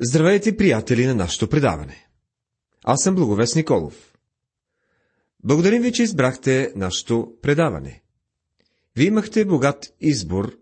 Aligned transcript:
Здравейте, 0.00 0.56
приятели 0.56 1.06
на 1.06 1.14
нашето 1.14 1.48
предаване! 1.48 2.08
Аз 2.84 3.02
съм 3.02 3.14
Благовест 3.14 3.56
Николов. 3.56 4.14
Благодарим 5.44 5.82
ви, 5.82 5.92
че 5.92 6.02
избрахте 6.02 6.72
нашето 6.76 7.32
предаване. 7.42 8.02
Вие 8.96 9.06
имахте 9.06 9.44
богат 9.44 9.94
избор, 10.00 10.58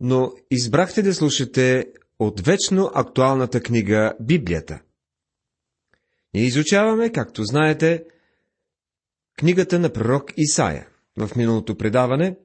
но 0.00 0.32
избрахте 0.50 1.02
да 1.02 1.14
слушате 1.14 1.86
от 2.18 2.40
вечно 2.40 2.90
актуалната 2.94 3.60
книга 3.60 4.14
Библията. 4.20 4.80
Ние 6.34 6.44
изучаваме, 6.44 7.12
както 7.12 7.44
знаете, 7.44 8.04
книгата 9.38 9.78
на 9.78 9.92
пророк 9.92 10.32
Исаия. 10.36 10.88
В 11.16 11.30
миналото 11.36 11.76
предаване 11.76 12.36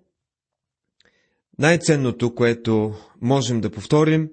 най-ценното, 1.60 2.36
което 2.36 2.94
можем 3.22 3.62
да 3.62 3.72
повторим, 3.72 4.30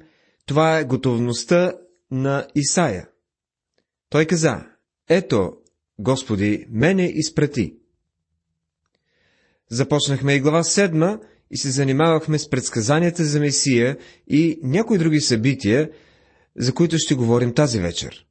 това 0.47 0.79
е 0.79 0.85
готовността 0.85 1.73
на 2.13 2.47
Исаия. 2.55 3.09
Той 4.09 4.27
каза, 4.27 4.67
ето, 5.09 5.53
Господи, 5.99 6.67
мене 6.71 7.07
изпрати. 7.07 7.75
Започнахме 9.71 10.35
и 10.35 10.41
глава 10.41 10.63
седма 10.63 11.21
и 11.51 11.57
се 11.57 11.71
занимавахме 11.71 12.39
с 12.39 12.51
предсказанията 12.51 13.25
за 13.25 13.41
Месия 13.41 13.99
и 14.27 14.59
някои 14.63 14.99
други 14.99 15.21
събития, 15.21 15.91
за 16.57 16.75
които 16.75 16.99
ще 16.99 17.15
говорим 17.15 17.55
тази 17.55 17.81
вечер. 17.81 18.27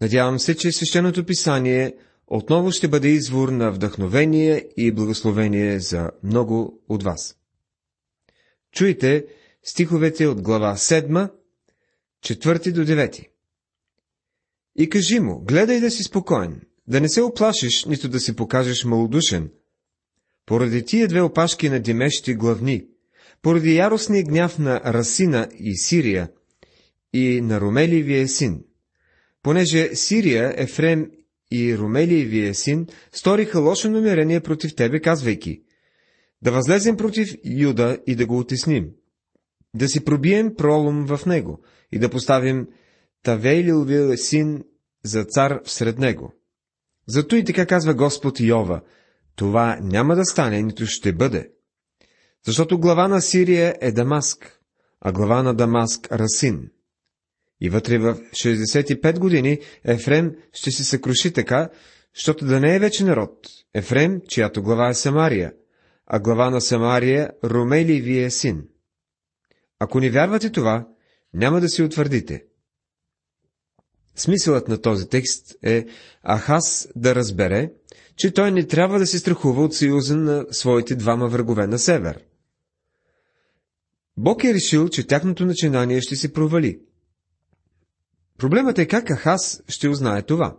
Надявам 0.00 0.38
се, 0.38 0.56
че 0.56 0.72
свещеното 0.72 1.26
писание 1.26 1.96
отново 2.26 2.72
ще 2.72 2.88
бъде 2.88 3.08
извор 3.08 3.48
на 3.48 3.72
вдъхновение 3.72 4.68
и 4.76 4.92
благословение 4.92 5.80
за 5.80 6.10
много 6.22 6.82
от 6.88 7.02
вас. 7.02 7.36
Чуйте 8.72 9.26
стиховете 9.62 10.26
от 10.26 10.42
глава 10.42 10.74
7, 10.76 11.30
4 12.26 12.72
до 12.72 12.84
9. 12.84 13.26
И 14.78 14.88
кажи 14.88 15.20
му, 15.20 15.40
гледай 15.40 15.80
да 15.80 15.90
си 15.90 16.02
спокоен, 16.02 16.60
да 16.88 17.00
не 17.00 17.08
се 17.08 17.22
оплашиш, 17.22 17.84
нито 17.84 18.08
да 18.08 18.20
се 18.20 18.36
покажеш 18.36 18.84
малодушен. 18.84 19.50
Поради 20.46 20.84
тия 20.84 21.08
две 21.08 21.20
опашки 21.20 21.68
на 21.68 21.80
Димещи 21.80 22.34
главни, 22.34 22.86
поради 23.42 23.74
яростния 23.74 24.24
гняв 24.24 24.58
на 24.58 24.80
Расина 24.80 25.48
и 25.58 25.76
Сирия 25.76 26.30
и 27.12 27.40
на 27.40 27.60
Ромеливия 27.60 28.28
син, 28.28 28.64
понеже 29.42 29.94
Сирия, 29.94 30.54
Ефрем 30.56 31.10
и 31.50 31.78
Ромеливия 31.78 32.54
син 32.54 32.86
сториха 33.12 33.60
лошо 33.60 33.90
намерение 33.90 34.40
против 34.40 34.74
тебе, 34.74 35.00
казвайки, 35.00 35.62
да 36.42 36.52
възлезем 36.52 36.96
против 36.96 37.36
Юда 37.44 37.98
и 38.06 38.14
да 38.14 38.26
го 38.26 38.38
отесним, 38.38 38.90
да 39.74 39.88
си 39.88 40.04
пробием 40.04 40.54
пролом 40.56 41.06
в 41.06 41.26
него 41.26 41.60
и 41.92 41.98
да 41.98 42.10
поставим 42.10 42.68
Тавейлилвия 43.22 44.18
син 44.18 44.64
за 45.04 45.24
цар 45.24 45.60
всред 45.64 45.98
него. 45.98 46.32
Зато 47.08 47.36
и 47.36 47.44
така 47.44 47.66
казва 47.66 47.94
Господ 47.94 48.40
Йова, 48.40 48.80
това 49.36 49.78
няма 49.82 50.16
да 50.16 50.24
стане, 50.24 50.62
нито 50.62 50.86
ще 50.86 51.12
бъде. 51.12 51.50
Защото 52.46 52.78
глава 52.78 53.08
на 53.08 53.20
Сирия 53.20 53.74
е 53.80 53.92
Дамаск, 53.92 54.60
а 55.00 55.12
глава 55.12 55.42
на 55.42 55.54
Дамаск 55.54 56.12
Расин. 56.12 56.70
И 57.60 57.68
вътре 57.68 57.98
в 57.98 58.14
65 58.14 59.18
години 59.18 59.58
Ефрем 59.84 60.32
ще 60.52 60.70
се 60.70 60.84
съкруши 60.84 61.32
така, 61.32 61.68
защото 62.14 62.46
да 62.46 62.60
не 62.60 62.76
е 62.76 62.78
вече 62.78 63.04
народ. 63.04 63.46
Ефрем, 63.74 64.20
чиято 64.28 64.62
глава 64.62 64.88
е 64.88 64.94
Самария, 64.94 65.52
а 66.06 66.20
глава 66.20 66.50
на 66.50 66.60
Самария 66.60 67.30
Ромеливия 67.44 68.30
син. 68.30 68.64
Ако 69.78 70.00
не 70.00 70.10
вярвате 70.10 70.52
това, 70.52 70.88
няма 71.36 71.60
да 71.60 71.68
си 71.68 71.82
утвърдите. 71.82 72.44
Смисълът 74.14 74.68
на 74.68 74.80
този 74.80 75.08
текст 75.08 75.54
е 75.62 75.86
Ахас 76.28 76.88
да 76.96 77.14
разбере, 77.14 77.72
че 78.16 78.30
той 78.30 78.52
не 78.52 78.66
трябва 78.66 78.98
да 78.98 79.06
се 79.06 79.18
страхува 79.18 79.62
от 79.62 79.74
съюза 79.74 80.16
на 80.16 80.46
своите 80.50 80.94
двама 80.94 81.28
врагове 81.28 81.66
на 81.66 81.78
север. 81.78 82.24
Бог 84.16 84.44
е 84.44 84.54
решил, 84.54 84.88
че 84.88 85.06
тяхното 85.06 85.46
начинание 85.46 86.00
ще 86.00 86.16
се 86.16 86.32
провали. 86.32 86.80
Проблемът 88.38 88.78
е 88.78 88.86
как 88.86 89.08
Ахас 89.10 89.62
ще 89.68 89.88
узнае 89.88 90.22
това. 90.22 90.56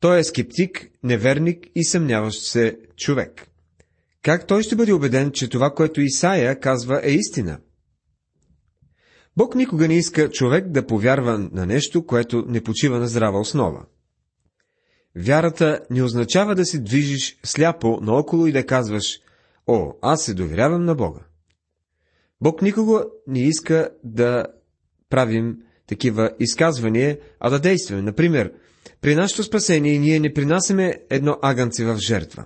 Той 0.00 0.18
е 0.18 0.24
скептик, 0.24 0.90
неверник 1.02 1.66
и 1.74 1.84
съмняващ 1.84 2.42
се 2.42 2.78
човек. 2.96 3.48
Как 4.22 4.46
той 4.46 4.62
ще 4.62 4.76
бъде 4.76 4.92
убеден, 4.92 5.32
че 5.32 5.48
това, 5.48 5.74
което 5.74 6.00
Исаия 6.00 6.60
казва, 6.60 7.00
е 7.04 7.10
истина? 7.10 7.58
Бог 9.38 9.54
никога 9.54 9.88
не 9.88 9.96
иска 9.96 10.30
човек 10.30 10.68
да 10.68 10.86
повярва 10.86 11.38
на 11.52 11.66
нещо, 11.66 12.06
което 12.06 12.44
не 12.48 12.60
почива 12.60 12.98
на 12.98 13.08
здрава 13.08 13.40
основа. 13.40 13.84
Вярата 15.16 15.80
не 15.90 16.02
означава 16.02 16.54
да 16.54 16.64
се 16.64 16.78
движиш 16.78 17.38
сляпо 17.44 17.98
наоколо 18.02 18.46
и 18.46 18.52
да 18.52 18.66
казваш, 18.66 19.20
о, 19.66 19.92
аз 20.02 20.24
се 20.24 20.34
доверявам 20.34 20.84
на 20.84 20.94
Бога. 20.94 21.20
Бог 22.40 22.62
никога 22.62 23.04
не 23.26 23.42
иска 23.42 23.90
да 24.04 24.46
правим 25.10 25.56
такива 25.86 26.30
изказвания, 26.40 27.18
а 27.40 27.50
да 27.50 27.58
действаме. 27.58 28.02
Например, 28.02 28.52
при 29.00 29.14
нашето 29.14 29.42
спасение 29.42 29.98
ние 29.98 30.20
не 30.20 30.32
принасяме 30.32 30.94
едно 31.10 31.38
агънце 31.42 31.84
в 31.84 31.96
жертва. 31.96 32.44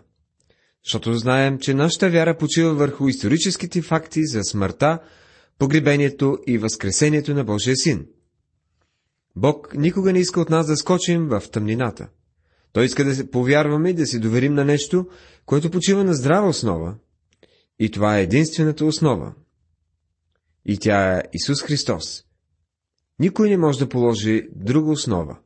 Защото 0.84 1.14
знаем, 1.14 1.58
че 1.58 1.74
нашата 1.74 2.10
вяра 2.10 2.38
почива 2.38 2.74
върху 2.74 3.08
историческите 3.08 3.82
факти 3.82 4.26
за 4.26 4.42
смъртта, 4.42 4.98
погребението 5.58 6.38
и 6.46 6.58
възкресението 6.58 7.34
на 7.34 7.44
Божия 7.44 7.76
син. 7.76 8.06
Бог 9.36 9.74
никога 9.74 10.12
не 10.12 10.18
иска 10.18 10.40
от 10.40 10.50
нас 10.50 10.66
да 10.66 10.76
скочим 10.76 11.28
в 11.28 11.42
тъмнината. 11.52 12.08
Той 12.72 12.84
иска 12.84 13.04
да 13.04 13.14
се 13.14 13.30
повярваме 13.30 13.90
и 13.90 13.94
да 13.94 14.06
се 14.06 14.18
доверим 14.18 14.54
на 14.54 14.64
нещо, 14.64 15.06
което 15.46 15.70
почива 15.70 16.04
на 16.04 16.14
здрава 16.14 16.48
основа. 16.48 16.94
И 17.78 17.90
това 17.90 18.18
е 18.18 18.22
единствената 18.22 18.84
основа. 18.84 19.34
И 20.64 20.78
тя 20.78 21.18
е 21.18 21.22
Исус 21.32 21.62
Христос. 21.62 22.24
Никой 23.18 23.50
не 23.50 23.56
може 23.56 23.78
да 23.78 23.88
положи 23.88 24.48
друга 24.54 24.90
основа. 24.90 25.38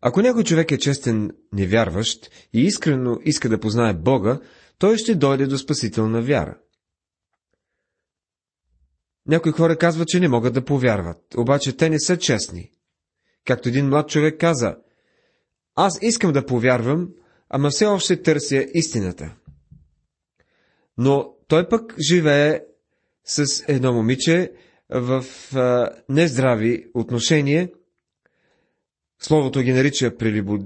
Ако 0.00 0.22
някой 0.22 0.44
човек 0.44 0.72
е 0.72 0.78
честен 0.78 1.30
невярващ 1.52 2.30
и 2.52 2.60
искрено 2.60 3.18
иска 3.24 3.48
да 3.48 3.60
познае 3.60 3.94
Бога, 3.94 4.40
той 4.78 4.98
ще 4.98 5.14
дойде 5.14 5.46
до 5.46 5.58
спасителна 5.58 6.22
вяра. 6.22 6.58
Някои 9.28 9.52
хора 9.52 9.76
казват, 9.76 10.08
че 10.08 10.20
не 10.20 10.28
могат 10.28 10.54
да 10.54 10.64
повярват, 10.64 11.34
обаче 11.36 11.76
те 11.76 11.90
не 11.90 12.00
са 12.00 12.18
честни. 12.18 12.70
Както 13.44 13.68
един 13.68 13.88
млад 13.88 14.08
човек 14.08 14.40
каза, 14.40 14.76
аз 15.74 15.98
искам 16.02 16.32
да 16.32 16.46
повярвам, 16.46 17.08
ама 17.48 17.70
все 17.70 17.86
още 17.86 18.22
търся 18.22 18.66
истината. 18.74 19.34
Но 20.98 21.34
той 21.48 21.68
пък 21.68 21.94
живее 22.10 22.60
с 23.24 23.64
едно 23.68 23.92
момиче 23.92 24.52
в 24.90 25.24
а, 25.54 25.90
нездрави 26.08 26.86
отношения. 26.94 27.70
Словото 29.18 29.60
ги 29.60 29.72
нарича 29.72 30.16
прилибо... 30.16 30.58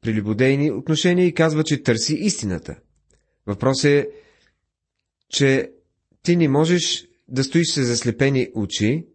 прилибодейни 0.00 0.70
отношения 0.70 1.26
и 1.26 1.34
казва, 1.34 1.64
че 1.64 1.82
търси 1.82 2.14
истината. 2.14 2.76
Въпрос 3.46 3.84
е, 3.84 4.08
че 5.28 5.72
ти 6.22 6.36
не 6.36 6.48
можеш 6.48 7.05
да 7.28 7.44
стоиш 7.44 7.68
с 7.68 7.84
заслепени 7.84 8.48
очи 8.54 9.06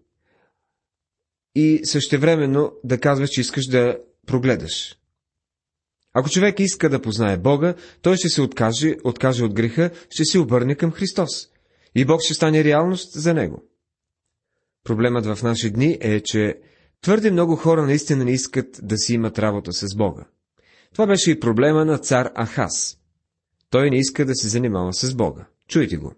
и 1.55 1.81
същевременно 1.83 2.73
да 2.83 2.99
казваш, 2.99 3.29
че 3.29 3.41
искаш 3.41 3.65
да 3.65 3.97
прогледаш. 4.27 4.97
Ако 6.13 6.29
човек 6.29 6.59
иска 6.59 6.89
да 6.89 7.01
познае 7.01 7.37
Бога, 7.37 7.75
той 8.01 8.17
ще 8.17 8.29
се 8.29 8.41
откаже, 8.41 8.95
откаже 9.03 9.43
от 9.43 9.53
греха, 9.53 9.91
ще 10.09 10.25
се 10.25 10.39
обърне 10.39 10.75
към 10.75 10.91
Христос. 10.91 11.29
И 11.95 12.05
Бог 12.05 12.21
ще 12.21 12.33
стане 12.33 12.63
реалност 12.63 13.13
за 13.13 13.33
него. 13.33 13.63
Проблемът 14.83 15.25
в 15.25 15.43
наши 15.43 15.71
дни 15.71 15.97
е, 16.01 16.21
че 16.21 16.55
твърде 17.01 17.31
много 17.31 17.55
хора 17.55 17.85
наистина 17.85 18.25
не 18.25 18.31
искат 18.31 18.79
да 18.83 18.97
си 18.97 19.13
имат 19.13 19.39
работа 19.39 19.73
с 19.73 19.95
Бога. 19.95 20.25
Това 20.93 21.07
беше 21.07 21.31
и 21.31 21.39
проблема 21.39 21.85
на 21.85 21.97
цар 21.97 22.31
Ахас. 22.45 22.97
Той 23.69 23.89
не 23.89 23.97
иска 23.97 24.25
да 24.25 24.35
се 24.35 24.47
занимава 24.47 24.93
с 24.93 25.15
Бога. 25.15 25.45
Чуйте 25.67 25.97
го. 25.97 26.13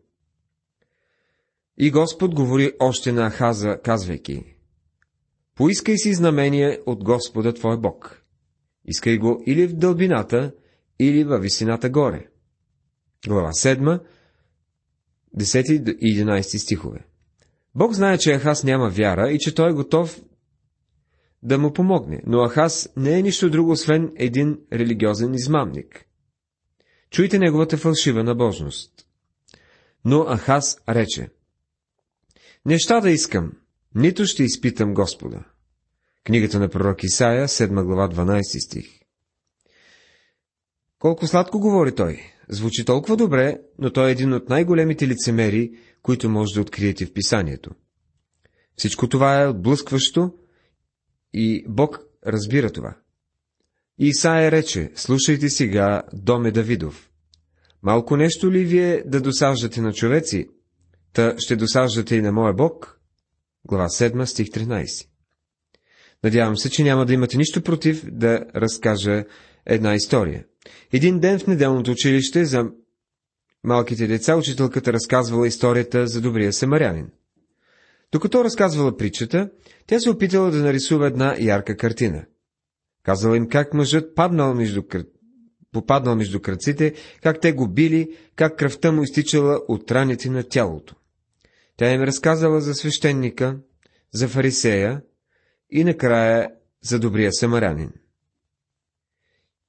И 1.78 1.92
Господ 1.92 2.36
говори 2.36 2.72
още 2.80 3.12
на 3.12 3.30
Ахаза, 3.30 3.78
казвайки, 3.84 4.54
Поискай 5.56 5.98
си 5.98 6.14
знамение 6.14 6.80
от 6.86 7.04
Господа 7.04 7.54
твой 7.54 7.78
Бог. 7.78 8.24
Искай 8.86 9.18
го 9.18 9.44
или 9.46 9.68
в 9.68 9.74
дълбината, 9.74 10.52
или 11.00 11.24
във 11.24 11.42
висината 11.42 11.90
горе. 11.90 12.28
Глава 13.28 13.50
7, 13.50 14.00
10 15.38 15.98
и 16.00 16.24
11 16.24 16.58
стихове. 16.58 17.06
Бог 17.76 17.94
знае, 17.94 18.18
че 18.18 18.40
Ахас 18.40 18.64
няма 18.64 18.90
вяра 18.90 19.32
и 19.32 19.40
че 19.40 19.56
той 19.56 19.70
е 19.70 19.74
готов 19.74 20.22
да 21.44 21.58
му 21.58 21.74
помогне, 21.74 22.22
но 22.26 22.50
Ахас 22.50 22.90
не 22.98 23.20
е 23.20 23.22
нищо 23.22 23.50
друго, 23.50 23.72
освен 23.72 24.12
един 24.16 24.60
религиозен 24.74 25.34
измамник. 25.34 26.06
Чуйте 27.10 27.40
неговата 27.40 27.78
фалшива 27.78 28.24
набожност. 28.24 28.92
Но 30.06 30.26
Ахас 30.38 30.78
рече, 30.90 31.30
Неща 32.66 33.02
да 33.02 33.10
искам, 33.10 33.52
нито 33.96 34.26
ще 34.26 34.44
изпитам 34.44 34.94
Господа. 34.94 35.44
Книгата 36.24 36.60
на 36.60 36.70
пророк 36.70 37.04
Исаия, 37.04 37.48
7 37.48 37.84
глава, 37.84 38.10
12 38.10 38.66
стих. 38.66 38.86
Колко 41.00 41.28
сладко 41.28 41.60
говори 41.60 41.96
той. 41.96 42.20
Звучи 42.50 42.86
толкова 42.86 43.18
добре, 43.18 43.58
но 43.80 43.92
той 43.92 44.10
е 44.10 44.12
един 44.12 44.34
от 44.34 44.50
най-големите 44.50 45.08
лицемери, 45.08 45.72
които 46.02 46.30
може 46.30 46.54
да 46.54 46.62
откриете 46.62 47.06
в 47.06 47.14
писанието. 47.14 47.72
Всичко 48.76 49.10
това 49.10 49.42
е 49.42 49.48
отблъскващо 49.48 50.34
и 51.34 51.66
Бог 51.68 52.00
разбира 52.26 52.72
това. 52.72 52.98
Исаия 53.98 54.52
рече, 54.52 54.92
слушайте 54.96 55.50
сега, 55.50 56.04
доме 56.14 56.52
Давидов. 56.52 57.10
Малко 57.84 58.18
нещо 58.18 58.52
ли 58.52 58.66
вие 58.66 59.04
да 59.06 59.22
досаждате 59.22 59.82
на 59.82 59.94
човеци, 59.94 60.50
та 61.14 61.36
ще 61.38 61.56
досаждате 61.56 62.16
и 62.16 62.22
на 62.22 62.32
моя 62.32 62.54
Бог? 62.54 63.00
Глава 63.66 63.88
7, 63.88 64.26
стих 64.26 64.48
13. 64.48 65.08
Надявам 66.24 66.58
се, 66.58 66.70
че 66.70 66.84
няма 66.84 67.06
да 67.06 67.14
имате 67.14 67.38
нищо 67.38 67.62
против 67.62 68.06
да 68.12 68.46
разкажа 68.56 69.26
една 69.66 69.96
история. 69.96 70.46
Един 70.94 71.20
ден 71.20 71.40
в 71.40 71.48
неделното 71.48 71.92
училище 71.92 72.46
за 72.46 72.66
малките 73.64 74.08
деца 74.08 74.36
учителката 74.36 74.94
разказвала 74.94 75.48
историята 75.48 76.08
за 76.08 76.22
добрия 76.22 76.54
самарянин. 76.54 77.08
Докато 78.12 78.44
разказвала 78.44 78.98
притчата, 78.98 79.50
тя 79.88 80.00
се 80.00 80.10
опитала 80.10 80.52
да 80.52 80.58
нарисува 80.58 81.08
една 81.08 81.36
ярка 81.40 81.78
картина. 81.78 82.26
Казала 83.04 83.38
им 83.38 83.50
как 83.50 83.74
мъжът 83.74 84.16
паднал 84.16 84.54
между, 84.54 84.84
попаднал 85.72 86.16
между 86.16 86.42
кръците, 86.42 86.94
как 87.22 87.42
те 87.42 87.54
го 87.54 87.68
били, 87.68 88.18
как 88.36 88.58
кръвта 88.58 88.92
му 88.92 89.04
изтичала 89.04 89.60
от 89.68 89.92
раните 89.92 90.30
на 90.30 90.44
тялото. 90.44 90.96
Тя 91.78 91.92
им 91.92 92.02
разказала 92.02 92.62
за 92.62 92.74
свещеника, 92.74 93.58
за 94.14 94.28
фарисея 94.28 95.02
и 95.70 95.84
накрая 95.84 96.50
за 96.82 97.00
добрия 97.00 97.34
самарянин. 97.34 97.92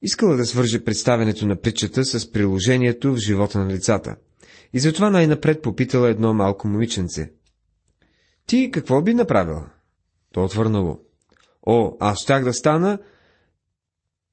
Искала 0.03 0.37
да 0.37 0.47
свърже 0.47 0.85
представенето 0.85 1.47
на 1.47 1.61
притчата 1.61 2.05
с 2.05 2.33
приложението 2.33 3.13
в 3.13 3.17
живота 3.17 3.59
на 3.59 3.73
лицата. 3.73 4.17
И 4.73 4.79
затова 4.79 5.11
най-напред 5.11 5.63
попитала 5.63 6.09
едно 6.09 6.35
малко 6.35 6.69
момиченце. 6.69 7.31
Ти 8.47 8.71
какво 8.71 9.03
би 9.03 9.15
направила? 9.15 9.71
То 10.33 10.45
отвърнало. 10.45 11.01
О, 11.67 11.97
аз 12.01 12.19
щях 12.19 12.45
да 12.45 12.53
стана 12.53 12.99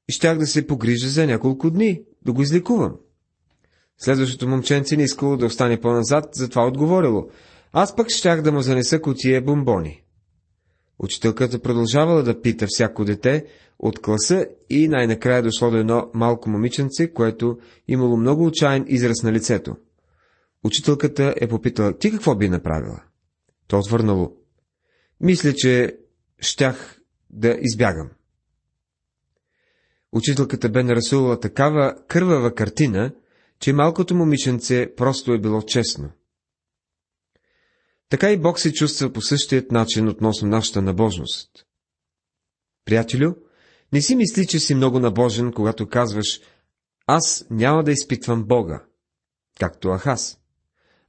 и 0.10 0.12
щях 0.14 0.38
да 0.38 0.48
се 0.48 0.68
погрижа 0.68 1.10
за 1.10 1.28
няколко 1.28 1.70
дни, 1.70 2.04
да 2.22 2.34
го 2.34 2.42
излекувам. 2.42 2.96
Следващото 3.98 4.48
момченце 4.48 4.98
не 4.98 5.04
искало 5.04 5.38
да 5.38 5.46
остане 5.46 5.82
по-назад, 5.82 6.30
затова 6.34 6.68
отговорило. 6.68 7.30
Аз 7.74 7.96
пък 7.96 8.10
щях 8.10 8.42
да 8.42 8.52
му 8.52 8.62
занеса 8.62 9.02
котия 9.02 9.42
бомбони. 9.42 10.04
Учителката 11.00 11.62
продължавала 11.62 12.24
да 12.24 12.42
пита 12.42 12.66
всяко 12.70 13.06
дете 13.06 13.46
от 13.80 14.02
класа 14.02 14.48
и 14.70 14.88
най-накрая 14.88 15.44
дошло 15.44 15.72
до 15.72 15.78
едно 15.78 16.12
малко 16.14 16.50
момиченце, 16.50 17.14
което 17.14 17.58
имало 17.88 18.18
много 18.18 18.46
отчаян 18.46 18.86
израз 18.88 19.24
на 19.24 19.32
лицето. 19.32 19.76
Учителката 20.64 21.36
е 21.38 21.48
попитала, 21.48 21.98
ти 21.98 22.12
какво 22.12 22.36
би 22.36 22.50
направила? 22.50 23.04
То 23.68 23.80
отвърнало, 23.80 24.34
мисля, 25.20 25.54
че 25.54 25.98
щях 26.40 27.02
да 27.30 27.58
избягам. 27.62 28.10
Учителката 30.12 30.70
бе 30.70 30.84
нарисувала 30.84 31.40
такава 31.40 31.96
кървава 32.08 32.56
картина, 32.56 33.12
че 33.60 33.74
малкото 33.74 34.16
момиченце 34.16 34.94
просто 34.96 35.34
е 35.34 35.40
било 35.40 35.62
честно. 35.62 36.10
Така 38.12 38.31
и 38.31 38.38
Бог 38.38 38.60
се 38.60 38.74
чувства 38.74 39.13
по 39.13 39.22
същият 39.22 39.72
начин 39.72 40.08
относно 40.08 40.48
нашата 40.48 40.81
набожност. 40.81 41.50
Приятелю, 42.86 43.34
не 43.94 44.02
си 44.02 44.16
мисли, 44.16 44.48
че 44.48 44.60
си 44.60 44.75
много 44.75 45.00
набожен, 45.00 45.52
когато 45.52 45.88
казваш 45.88 46.42
«Аз 47.08 47.46
няма 47.50 47.84
да 47.84 47.92
изпитвам 47.92 48.44
Бога», 48.44 48.84
както 49.60 49.90
Ахас. 49.90 50.38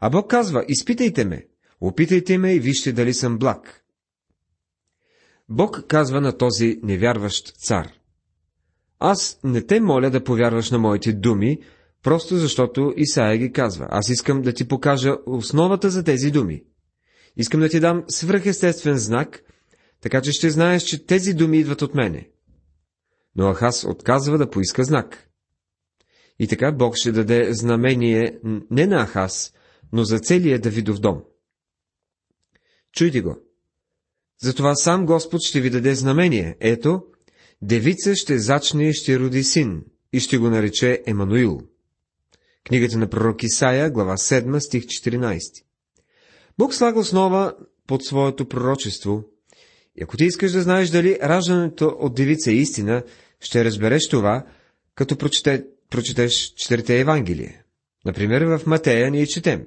А 0.00 0.10
Бог 0.10 0.30
казва 0.30 0.64
«Изпитайте 0.68 1.24
ме, 1.24 1.46
опитайте 1.80 2.38
ме 2.38 2.54
и 2.54 2.60
вижте 2.60 2.92
дали 2.92 3.14
съм 3.14 3.38
благ». 3.38 3.84
Бог 5.48 5.84
казва 5.88 6.20
на 6.20 6.38
този 6.38 6.80
невярващ 6.82 7.56
цар 7.56 7.92
«Аз 8.98 9.40
не 9.44 9.66
те 9.66 9.80
моля 9.80 10.10
да 10.10 10.24
повярваш 10.24 10.70
на 10.70 10.78
моите 10.78 11.12
думи, 11.12 11.58
просто 12.02 12.36
защото 12.36 12.94
Исаия 12.96 13.36
ги 13.36 13.52
казва. 13.52 13.86
Аз 13.90 14.08
искам 14.08 14.42
да 14.42 14.52
ти 14.52 14.68
покажа 14.68 15.16
основата 15.26 15.90
за 15.90 16.04
тези 16.04 16.30
думи. 16.30 16.64
Искам 17.36 17.60
да 17.60 17.68
ти 17.68 17.80
дам 17.80 18.04
свръхестествен 18.08 18.96
знак, 18.96 19.42
така 20.00 20.22
че 20.22 20.32
ще 20.32 20.50
знаеш, 20.50 20.82
че 20.82 21.06
тези 21.06 21.34
думи 21.34 21.58
идват 21.58 21.82
от 21.82 21.94
мене. 21.94 22.28
Но 23.36 23.54
Ахас 23.54 23.84
отказва 23.84 24.38
да 24.38 24.50
поиска 24.50 24.84
знак. 24.84 25.28
И 26.38 26.48
така 26.48 26.72
Бог 26.72 26.96
ще 26.96 27.12
даде 27.12 27.54
знамение 27.54 28.38
не 28.70 28.86
на 28.86 29.06
Ахас, 29.06 29.52
но 29.92 30.04
за 30.04 30.18
целия 30.18 30.60
Давидов 30.60 30.98
дом. 30.98 31.22
Чуйте 32.92 33.20
го. 33.20 33.36
Затова 34.42 34.74
сам 34.74 35.06
Господ 35.06 35.42
ще 35.42 35.60
ви 35.60 35.70
даде 35.70 35.94
знамение. 35.94 36.56
Ето, 36.60 37.02
девица 37.62 38.16
ще 38.16 38.38
зачне 38.38 38.88
и 38.88 38.92
ще 38.92 39.18
роди 39.18 39.44
син, 39.44 39.84
и 40.12 40.20
ще 40.20 40.38
го 40.38 40.50
нарече 40.50 41.02
Емануил. 41.06 41.60
Книгата 42.64 42.98
на 42.98 43.10
пророк 43.10 43.42
Исаия, 43.42 43.90
глава 43.90 44.16
7, 44.16 44.58
стих 44.58 44.84
14. 44.84 45.64
Бог 46.62 46.74
слага 46.74 47.00
основа 47.00 47.54
под 47.86 48.04
своето 48.04 48.48
пророчество. 48.48 49.24
И 49.96 50.02
ако 50.02 50.16
ти 50.16 50.24
искаш 50.24 50.52
да 50.52 50.62
знаеш 50.62 50.88
дали 50.88 51.18
раждането 51.22 51.96
от 52.00 52.14
девица 52.14 52.50
е 52.50 52.54
истина, 52.54 53.02
ще 53.40 53.64
разбереш 53.64 54.08
това, 54.08 54.46
като 54.94 55.16
прочете, 55.16 55.64
прочетеш 55.90 56.52
четирите 56.56 57.00
Евангелие. 57.00 57.64
Например, 58.04 58.42
в 58.42 58.66
Матея 58.66 59.10
ние 59.10 59.26
четем. 59.26 59.66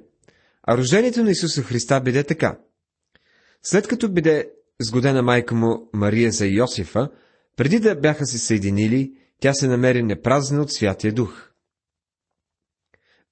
А 0.62 0.76
рождението 0.76 1.24
на 1.24 1.30
Исуса 1.30 1.62
Христа 1.62 2.00
биде 2.00 2.24
така. 2.24 2.58
След 3.62 3.88
като 3.88 4.08
биде 4.08 4.50
сгодена 4.80 5.22
майка 5.22 5.54
му 5.54 5.90
Мария 5.92 6.32
за 6.32 6.46
Йосифа, 6.46 7.08
преди 7.56 7.78
да 7.78 7.94
бяха 7.94 8.26
се 8.26 8.38
съединили, 8.38 9.12
тя 9.40 9.52
се 9.54 9.68
намери 9.68 10.02
непразна 10.02 10.62
от 10.62 10.72
Святия 10.72 11.12
Дух. 11.12 11.50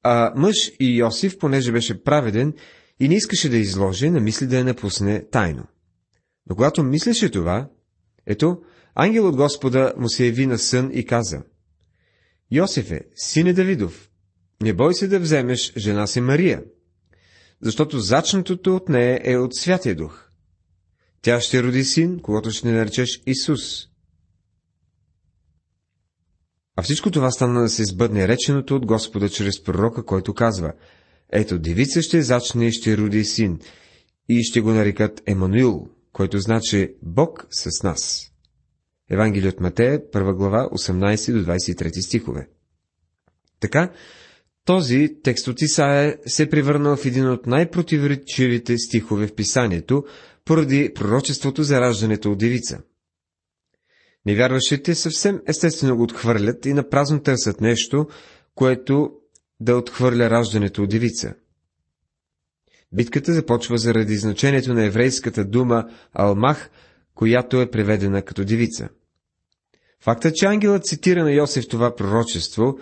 А 0.02 0.32
мъж 0.36 0.72
и 0.80 0.98
Йосиф, 0.98 1.38
понеже 1.38 1.72
беше 1.72 2.02
праведен 2.02 2.54
и 3.00 3.08
не 3.08 3.14
искаше 3.14 3.48
да 3.48 3.56
изложи, 3.56 4.10
намисли 4.10 4.46
да 4.46 4.58
я 4.58 4.64
напусне 4.64 5.28
тайно. 5.30 5.66
Но 6.46 6.56
когато 6.56 6.82
мислеше 6.82 7.30
това, 7.30 7.68
ето, 8.26 8.62
ангел 8.94 9.28
от 9.28 9.36
Господа 9.36 9.94
му 9.96 10.08
се 10.08 10.26
яви 10.26 10.46
на 10.46 10.58
сън 10.58 10.90
и 10.92 11.06
каза, 11.06 11.42
Йосифе, 12.50 13.00
сине 13.14 13.52
Давидов, 13.52 14.10
не 14.62 14.72
бой 14.72 14.94
се 14.94 15.08
да 15.08 15.20
вземеш 15.20 15.72
жена 15.76 16.06
си 16.06 16.20
Мария, 16.20 16.62
защото 17.60 18.00
зачнатото 18.00 18.76
от 18.76 18.88
нея 18.88 19.20
е 19.24 19.36
от 19.36 19.54
Святия 19.54 19.96
Дух. 19.96 20.28
Тя 21.22 21.40
ще 21.40 21.62
роди 21.62 21.84
син, 21.84 22.20
когато 22.20 22.50
ще 22.50 22.72
наречеш 22.72 23.22
Исус. 23.26 23.88
А 26.76 26.82
всичко 26.82 27.10
това 27.10 27.30
стана 27.30 27.60
да 27.60 27.68
се 27.68 27.84
сбъдне 27.84 28.28
реченото 28.28 28.76
от 28.76 28.86
Господа 28.86 29.28
чрез 29.28 29.62
пророка, 29.62 30.04
който 30.04 30.34
казва, 30.34 30.72
ето, 31.32 31.58
девица 31.58 32.02
ще 32.02 32.22
зачне 32.22 32.66
и 32.66 32.72
ще 32.72 32.96
роди 32.96 33.24
син, 33.24 33.58
и 34.28 34.42
ще 34.42 34.60
го 34.60 34.70
нарекат 34.70 35.22
Емануил, 35.26 35.88
който 36.12 36.38
значи 36.38 36.94
Бог 37.02 37.46
с 37.50 37.82
нас. 37.82 38.30
Евангелие 39.10 39.48
от 39.48 39.60
Матея, 39.60 40.10
1 40.10 40.34
глава, 40.34 40.68
18 40.72 41.32
до 41.32 41.50
23 41.52 42.00
стихове. 42.00 42.48
Така, 43.60 43.92
този 44.64 45.16
текст 45.22 45.48
от 45.48 45.62
Исаия 45.62 46.18
се 46.26 46.42
е 46.42 46.48
превърнал 46.48 46.96
в 46.96 47.06
един 47.06 47.30
от 47.30 47.46
най-противоречивите 47.46 48.78
стихове 48.78 49.26
в 49.26 49.34
писанието, 49.34 50.04
поради 50.44 50.92
пророчеството 50.94 51.62
за 51.62 51.80
раждането 51.80 52.32
от 52.32 52.38
девица. 52.38 52.78
Невярващите 54.26 54.94
съвсем 54.94 55.40
естествено 55.46 55.96
го 55.96 56.02
отхвърлят 56.02 56.66
и 56.66 56.72
напразно 56.72 57.22
търсят 57.22 57.60
нещо, 57.60 58.06
което 58.54 59.10
да 59.60 59.76
отхвърля 59.76 60.30
раждането 60.30 60.82
от 60.82 60.90
девица. 60.90 61.34
Битката 62.92 63.32
започва 63.32 63.78
заради 63.78 64.16
значението 64.16 64.74
на 64.74 64.84
еврейската 64.84 65.44
дума 65.44 65.84
Алмах, 66.12 66.70
която 67.14 67.60
е 67.60 67.70
преведена 67.70 68.22
като 68.22 68.44
девица. 68.44 68.88
Фактът, 70.00 70.34
че 70.34 70.46
ангелът 70.46 70.86
цитира 70.86 71.24
на 71.24 71.32
Йосиф 71.32 71.68
това 71.68 71.96
пророчество 71.96 72.78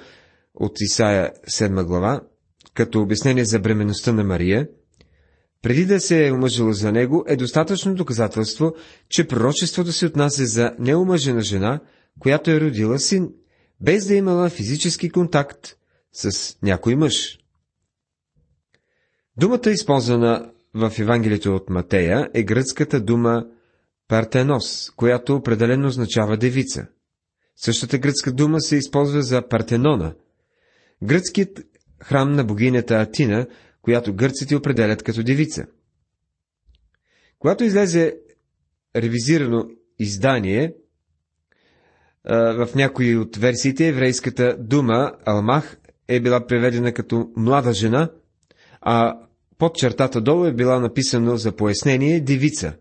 от 0.55 0.81
Исаия 0.81 1.33
7 1.49 1.85
глава, 1.85 2.21
като 2.75 3.01
обяснение 3.01 3.45
за 3.45 3.59
бременността 3.59 4.13
на 4.13 4.25
Мария, 4.25 4.69
преди 5.63 5.87
да 5.87 6.01
се 6.01 6.27
е 6.27 6.33
омъжила 6.33 6.73
за 6.73 6.93
него, 6.93 7.25
е 7.29 7.37
достатъчно 7.37 7.95
доказателство, 7.95 8.75
че 9.09 9.27
пророчеството 9.27 9.93
се 9.93 10.07
отнася 10.07 10.47
за 10.47 10.73
неумъжена 10.79 11.41
жена, 11.41 11.81
която 12.19 12.51
е 12.51 12.61
родила 12.61 12.99
син, 12.99 13.31
без 13.81 14.07
да 14.07 14.15
е 14.15 14.17
имала 14.17 14.51
физически 14.51 15.11
контакт 15.11 15.77
с 16.13 16.57
някой 16.63 16.97
мъж. 16.97 17.39
Думата, 19.37 19.71
използвана 19.71 20.53
в 20.75 20.93
Евангелието 20.99 21.55
от 21.55 21.71
Матея 21.71 22.31
е 22.35 22.43
гръцката 22.43 23.01
дума 23.01 23.47
Партенос, 24.09 24.91
която 24.91 25.37
определено 25.37 25.89
означава 25.89 26.37
девица. 26.37 26.87
Същата 27.57 27.99
гръцка 27.99 28.33
дума 28.33 28.61
се 28.61 28.77
използва 28.77 29.23
за 29.23 29.49
Партенона, 29.49 30.15
гръцкият 31.03 31.61
храм 32.03 32.33
на 32.33 32.45
богинята 32.45 32.95
Атина, 32.95 33.47
която 33.83 34.15
гърците 34.15 34.57
определят 34.57 35.03
като 35.03 35.23
девица. 35.23 35.67
Когато 37.39 37.65
излезе 37.65 38.17
ревизирано 38.97 39.69
издание, 39.99 40.75
в 42.31 42.69
някои 42.75 43.17
от 43.17 43.37
версиите 43.37 43.89
еврейската 43.89 44.57
дума 44.59 45.13
Алмах 45.25 45.77
е 46.17 46.21
била 46.21 46.47
преведена 46.47 46.93
като 46.93 47.31
млада 47.37 47.73
жена, 47.73 48.11
а 48.81 49.19
под 49.59 49.75
чертата 49.75 50.21
долу 50.21 50.45
е 50.45 50.53
била 50.53 50.81
написано 50.81 51.37
за 51.37 51.53
пояснение 51.53 52.21
девица. 52.21 52.75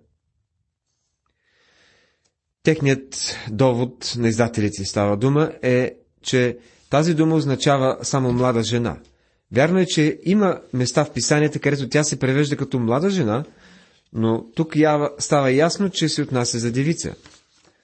Техният 2.63 3.38
довод 3.51 4.13
на 4.17 4.27
издателите 4.27 4.85
става 4.85 5.17
дума 5.17 5.51
е, 5.61 5.95
че 6.21 6.57
тази 6.89 7.13
дума 7.13 7.35
означава 7.35 7.97
само 8.01 8.33
млада 8.33 8.63
жена. 8.63 8.97
Вярно 9.51 9.79
е, 9.79 9.85
че 9.85 10.19
има 10.23 10.59
места 10.73 11.05
в 11.05 11.11
писанията, 11.13 11.59
където 11.59 11.89
тя 11.89 12.03
се 12.03 12.19
превежда 12.19 12.57
като 12.57 12.79
млада 12.79 13.09
жена, 13.09 13.43
но 14.13 14.45
тук 14.55 14.73
става 15.19 15.51
ясно, 15.51 15.89
че 15.89 16.09
се 16.09 16.21
отнася 16.21 16.59
за 16.59 16.71
девица. 16.71 17.15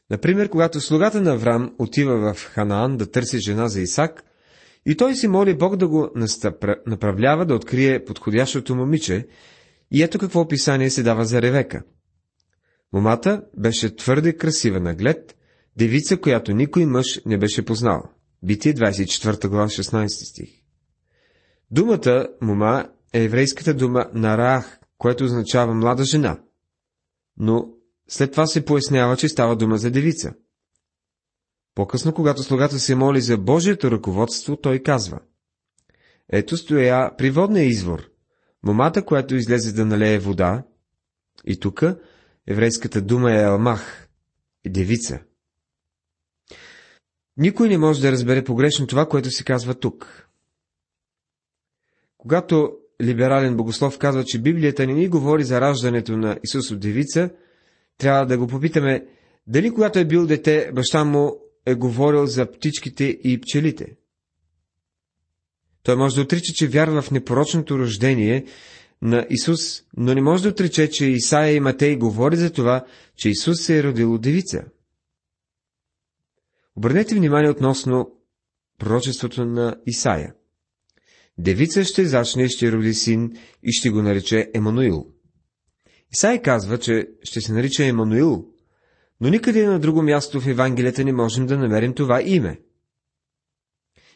Например, 0.10 0.50
когато 0.50 0.82
слугата 0.82 1.22
на 1.22 1.34
Аврам 1.34 1.74
отива 1.78 2.34
в 2.34 2.46
Ханаан 2.46 2.98
да 2.98 3.12
търси 3.12 3.40
жена 3.40 3.68
за 3.68 3.82
Исак, 3.82 4.24
и 4.90 4.98
той 4.98 5.16
си 5.16 5.28
моли 5.28 5.58
Бог 5.58 5.76
да 5.76 5.88
го 5.88 6.10
направлява 6.88 7.46
да 7.46 7.56
открие 7.56 8.06
подходящото 8.06 8.76
момиче, 8.76 9.28
и 9.92 10.04
ето 10.04 10.20
какво 10.20 10.42
описание 10.42 10.90
се 10.90 11.04
дава 11.04 11.26
за 11.26 11.42
Ревека. 11.42 11.84
Момата 12.94 13.44
беше 13.58 13.96
твърде 13.96 14.34
красива 14.34 14.80
на 14.80 14.96
глед, 14.96 15.36
девица, 15.78 16.18
която 16.18 16.54
никой 16.54 16.86
мъж 16.86 17.22
не 17.26 17.38
беше 17.38 17.66
познал. 17.66 18.04
Битие 18.44 18.74
24 18.74 19.48
глава 19.48 19.68
16 19.68 20.08
стих. 20.08 20.50
Думата 21.72 22.28
мома 22.42 22.90
е 23.14 23.24
еврейската 23.24 23.74
дума 23.74 24.06
нараах, 24.14 24.80
което 24.98 25.24
означава 25.24 25.74
млада 25.74 26.04
жена. 26.04 26.40
Но 27.38 27.70
след 28.08 28.32
това 28.32 28.48
се 28.48 28.66
пояснява, 28.66 29.18
че 29.18 29.30
става 29.30 29.56
дума 29.56 29.78
за 29.78 29.92
девица. 29.92 30.34
По-късно, 31.78 32.14
когато 32.14 32.44
слугата 32.44 32.80
се 32.80 32.96
моли 32.96 33.22
за 33.22 33.38
Божието 33.38 33.92
ръководство, 33.92 34.58
той 34.58 34.80
казва 34.80 35.20
Ето 36.30 36.58
стоя 36.58 37.12
при 37.18 37.30
водния 37.30 37.66
извор, 37.66 38.10
момата, 38.64 39.06
която 39.06 39.36
излезе 39.36 39.74
да 39.74 39.86
налее 39.86 40.20
вода, 40.20 40.64
и 41.46 41.60
тук 41.60 41.84
еврейската 42.48 43.02
дума 43.02 43.34
е 43.34 43.44
Алмах, 43.44 44.10
девица. 44.68 45.20
Никой 47.38 47.70
не 47.70 47.78
може 47.78 48.02
да 48.02 48.12
разбере 48.12 48.44
погрешно 48.44 48.88
това, 48.88 49.06
което 49.06 49.32
се 49.32 49.44
казва 49.44 49.74
тук. 49.74 50.28
Когато 52.18 52.78
либерален 53.02 53.58
богослов 53.58 53.98
казва, 53.98 54.24
че 54.24 54.42
Библията 54.42 54.88
не 54.88 54.94
ни 54.94 55.08
говори 55.08 55.44
за 55.44 55.62
раждането 55.62 56.18
на 56.18 56.40
Исус 56.44 56.72
от 56.72 56.80
девица, 56.80 57.30
трябва 57.98 58.26
да 58.26 58.38
го 58.38 58.48
попитаме, 58.48 59.08
дали 59.48 59.72
когато 59.72 60.00
е 60.00 60.06
бил 60.06 60.28
дете, 60.28 60.72
баща 60.74 61.04
му 61.04 61.47
е 61.68 61.76
говорил 61.76 62.26
за 62.26 62.52
птичките 62.52 63.04
и 63.04 63.42
пчелите. 63.42 63.96
Той 65.84 65.96
може 65.96 66.16
да 66.16 66.22
отрича, 66.22 66.54
че 66.54 66.68
вярва 66.68 67.02
в 67.02 67.12
непорочното 67.12 67.80
рождение 67.80 68.46
на 69.02 69.28
Исус, 69.30 69.84
но 69.98 70.14
не 70.14 70.22
може 70.22 70.44
да 70.44 70.50
отрече, 70.50 70.90
че 70.90 71.06
Исаия 71.06 71.56
и 71.56 71.60
Матей 71.60 71.96
говори 71.96 72.36
за 72.36 72.54
това, 72.54 72.86
че 73.16 73.30
Исус 73.30 73.62
се 73.62 73.80
е 73.80 73.84
родил 73.84 74.14
от 74.14 74.22
девица. 74.22 74.66
Обърнете 76.76 77.16
внимание 77.16 77.50
относно 77.50 78.12
пророчеството 78.78 79.46
на 79.46 79.76
Исаия. 79.86 80.34
Девица 81.38 81.84
ще 81.84 82.06
зачне 82.06 82.44
и 82.44 82.50
ще 82.50 82.72
роди 82.72 82.94
син 82.94 83.32
и 83.64 83.72
ще 83.72 83.90
го 83.90 84.02
нарече 84.02 84.52
Емануил. 84.54 85.08
Исай 86.14 86.42
казва, 86.42 86.78
че 86.78 87.08
ще 87.24 87.42
се 87.42 87.54
нарича 87.54 87.86
Емануил, 87.86 88.46
но 89.22 89.30
никъде 89.30 89.66
на 89.66 89.80
друго 89.80 90.02
място 90.02 90.42
в 90.42 90.48
Евангелията 90.48 91.04
не 91.04 91.14
можем 91.14 91.46
да 91.46 91.58
намерим 91.58 91.94
това 91.94 92.22
име. 92.22 92.60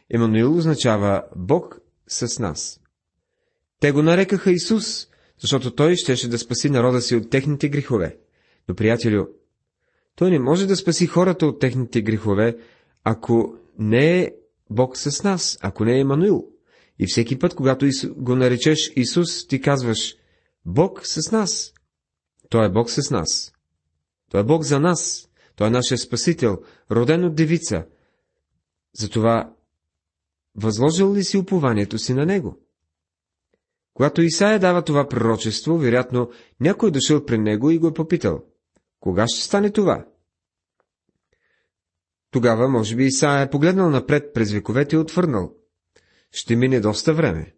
Емануил 0.09 0.57
означава 0.57 1.23
Бог 1.35 1.79
с 2.07 2.39
нас. 2.39 2.81
Те 3.79 3.91
го 3.91 4.01
нарекаха 4.01 4.51
Исус, 4.51 5.07
защото 5.39 5.75
той 5.75 5.95
щеше 5.95 6.29
да 6.29 6.39
спаси 6.39 6.69
народа 6.69 7.01
си 7.01 7.15
от 7.15 7.29
техните 7.29 7.69
грехове. 7.69 8.17
Но, 8.67 8.75
приятелю, 8.75 9.25
той 10.15 10.31
не 10.31 10.39
може 10.39 10.67
да 10.67 10.75
спаси 10.75 11.07
хората 11.07 11.45
от 11.45 11.59
техните 11.59 12.01
грехове, 12.01 12.57
ако 13.03 13.55
не 13.79 14.21
е 14.21 14.31
Бог 14.69 14.97
с 14.97 15.23
нас, 15.23 15.57
ако 15.61 15.85
не 15.85 15.95
е 15.95 15.99
Емануил. 15.99 16.47
И 16.99 17.05
всеки 17.07 17.39
път, 17.39 17.55
когато 17.55 17.87
го 18.15 18.35
наречеш 18.35 18.91
Исус, 18.95 19.47
ти 19.47 19.61
казваш 19.61 20.15
Бог 20.65 21.01
с 21.03 21.31
нас. 21.31 21.73
Той 22.49 22.65
е 22.65 22.69
Бог 22.69 22.89
с 22.89 23.11
нас. 23.11 23.53
Той 24.31 24.41
е 24.41 24.43
Бог 24.43 24.63
за 24.63 24.79
нас. 24.79 25.29
Той 25.55 25.67
е 25.67 25.69
нашия 25.69 25.97
Спасител, 25.97 26.57
роден 26.91 27.23
от 27.25 27.35
девица. 27.35 27.85
Затова 28.93 29.53
възложил 30.55 31.15
ли 31.15 31.23
си 31.23 31.37
упованието 31.37 31.97
си 31.97 32.13
на 32.13 32.25
Него? 32.25 32.59
Когато 33.93 34.21
Исаия 34.21 34.59
дава 34.59 34.81
това 34.81 35.07
пророчество, 35.07 35.77
вероятно 35.77 36.29
някой 36.59 36.89
е 36.89 36.91
дошъл 36.91 37.25
при 37.25 37.37
него 37.37 37.71
и 37.71 37.77
го 37.77 37.87
е 37.87 37.93
попитал. 37.93 38.43
Кога 38.99 39.25
ще 39.27 39.45
стане 39.45 39.71
това? 39.71 40.05
Тогава, 42.31 42.67
може 42.69 42.95
би, 42.95 43.05
Исаия 43.05 43.41
е 43.41 43.49
погледнал 43.49 43.89
напред 43.89 44.33
през 44.33 44.51
вековете 44.51 44.95
и 44.95 44.99
отвърнал. 44.99 45.55
Ще 46.31 46.55
мине 46.55 46.79
доста 46.79 47.13
време. 47.13 47.55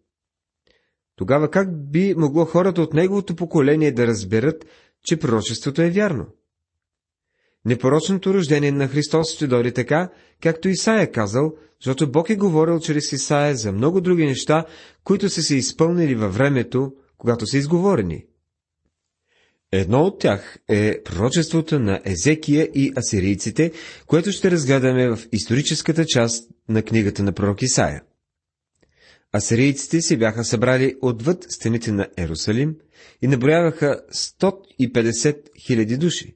Тогава 1.15 1.51
как 1.51 1.89
би 1.91 2.13
могло 2.17 2.45
хората 2.45 2.81
от 2.81 2.93
неговото 2.93 3.35
поколение 3.35 3.91
да 3.91 4.07
разберат, 4.07 4.65
че 5.03 5.19
пророчеството 5.19 5.81
е 5.81 5.89
вярно? 5.89 6.27
Непорочното 7.65 8.33
рождение 8.33 8.71
на 8.71 8.87
Христос 8.87 9.33
ще 9.33 9.47
дойде 9.47 9.71
така, 9.71 10.09
както 10.41 10.69
Исаия 10.69 11.11
казал, 11.11 11.53
защото 11.83 12.11
Бог 12.11 12.29
е 12.29 12.35
говорил 12.35 12.79
чрез 12.79 13.11
Исаия 13.11 13.55
за 13.55 13.71
много 13.71 14.01
други 14.01 14.25
неща, 14.25 14.65
които 15.03 15.29
са 15.29 15.41
се 15.43 15.55
изпълнили 15.55 16.15
във 16.15 16.35
времето, 16.35 16.93
когато 17.17 17.47
са 17.47 17.57
изговорени. 17.57 18.25
Едно 19.71 20.03
от 20.03 20.19
тях 20.19 20.57
е 20.69 21.03
пророчеството 21.03 21.79
на 21.79 22.01
Езекия 22.05 22.69
и 22.75 22.93
асирийците, 22.97 23.71
което 24.07 24.31
ще 24.31 24.51
разгледаме 24.51 25.07
в 25.07 25.19
историческата 25.31 26.05
част 26.05 26.49
на 26.69 26.83
книгата 26.83 27.23
на 27.23 27.31
пророк 27.31 27.61
Исаия. 27.61 28.03
Асирийците 29.35 30.01
се 30.01 30.17
бяха 30.17 30.43
събрали 30.43 30.95
отвъд 31.01 31.45
стените 31.49 31.91
на 31.91 32.07
Ерусалим 32.17 32.75
и 33.21 33.27
наброяваха 33.27 34.01
150 34.13 35.37
000 35.69 35.97
души. 35.97 36.35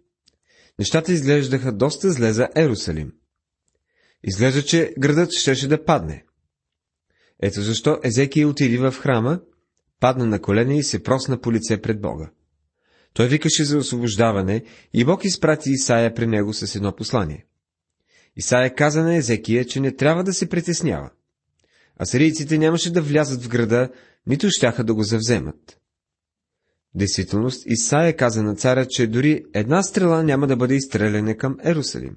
Нещата 0.79 1.13
изглеждаха 1.13 1.71
доста 1.71 2.11
зле 2.11 2.33
за 2.33 2.49
Ерусалим. 2.55 3.13
Изглежда, 4.23 4.63
че 4.63 4.93
градът 4.99 5.31
щеше 5.31 5.67
да 5.67 5.85
падне. 5.85 6.25
Ето 7.39 7.61
защо 7.61 7.99
Езекия 8.03 8.47
отиди 8.47 8.77
в 8.77 8.91
храма, 8.91 9.39
падна 9.99 10.25
на 10.25 10.41
колене 10.41 10.77
и 10.77 10.83
се 10.83 11.03
просна 11.03 11.41
по 11.41 11.51
лице 11.51 11.81
пред 11.81 12.01
Бога. 12.01 12.29
Той 13.13 13.27
викаше 13.27 13.63
за 13.63 13.77
освобождаване 13.77 14.63
и 14.93 15.05
Бог 15.05 15.25
изпрати 15.25 15.69
Исаия 15.71 16.13
при 16.13 16.27
него 16.27 16.53
с 16.53 16.75
едно 16.75 16.95
послание. 16.95 17.45
Исаия 18.35 18.75
каза 18.75 19.03
на 19.03 19.15
Езекия, 19.15 19.65
че 19.65 19.79
не 19.79 19.95
трябва 19.95 20.23
да 20.23 20.33
се 20.33 20.49
притеснява. 20.49 21.09
Асирийците 22.01 22.57
нямаше 22.57 22.93
да 22.93 23.01
влязат 23.01 23.43
в 23.43 23.49
града, 23.49 23.89
нито 24.27 24.49
щяха 24.49 24.83
да 24.83 24.93
го 24.93 25.03
завземат. 25.03 25.76
Действителност, 26.97 27.63
Исаия 27.65 28.15
каза 28.15 28.43
на 28.43 28.55
царя, 28.55 28.85
че 28.85 29.07
дори 29.07 29.43
една 29.53 29.83
стрела 29.83 30.23
няма 30.23 30.47
да 30.47 30.55
бъде 30.55 30.75
изстреляна 30.75 31.37
към 31.37 31.57
Ерусалим. 31.63 32.15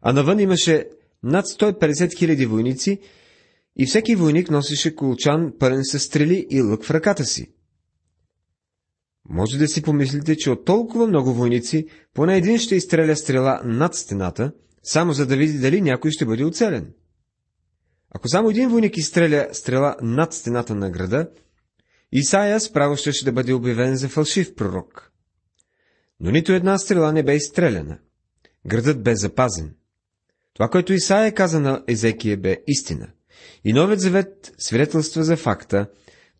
А 0.00 0.12
навън 0.12 0.40
имаше 0.40 0.88
над 1.22 1.46
150 1.46 2.18
хиляди 2.18 2.46
войници 2.46 3.00
и 3.76 3.86
всеки 3.86 4.14
войник 4.14 4.50
носеше 4.50 4.94
колчан 4.94 5.52
пълен 5.58 5.84
с 5.84 5.98
стрели 5.98 6.46
и 6.50 6.62
лък 6.62 6.84
в 6.84 6.90
ръката 6.90 7.24
си. 7.24 7.52
Може 9.28 9.58
да 9.58 9.68
си 9.68 9.82
помислите, 9.82 10.36
че 10.36 10.50
от 10.50 10.64
толкова 10.64 11.06
много 11.06 11.32
войници, 11.32 11.86
поне 12.14 12.36
един 12.36 12.58
ще 12.58 12.76
изстреля 12.76 13.16
стрела 13.16 13.60
над 13.64 13.94
стената, 13.94 14.52
само 14.82 15.12
за 15.12 15.26
да 15.26 15.36
види 15.36 15.58
дали 15.58 15.80
някой 15.80 16.10
ще 16.10 16.26
бъде 16.26 16.44
оцелен. 16.44 16.92
Ако 18.10 18.28
само 18.28 18.50
един 18.50 18.68
войник 18.68 18.96
изстреля 18.96 19.48
стрела 19.52 19.96
над 20.02 20.32
стената 20.32 20.74
на 20.74 20.90
града, 20.90 21.28
Исаия 22.18 22.60
справо 22.60 22.96
ще 22.96 23.24
да 23.24 23.32
бъде 23.32 23.52
обявен 23.52 23.96
за 23.96 24.08
фалшив 24.08 24.54
пророк. 24.54 25.12
Но 26.20 26.30
нито 26.30 26.52
една 26.52 26.78
стрела 26.78 27.12
не 27.12 27.22
бе 27.22 27.34
изстреляна. 27.34 27.98
Градът 28.66 29.02
бе 29.02 29.16
запазен. 29.16 29.74
Това, 30.54 30.68
което 30.68 30.92
Исаия 30.92 31.34
каза 31.34 31.60
на 31.60 31.84
Езекия, 31.88 32.36
бе 32.36 32.56
истина. 32.66 33.08
И 33.64 33.72
Новият 33.72 34.00
завет 34.00 34.54
свидетелства 34.58 35.24
за 35.24 35.36
факта, 35.36 35.90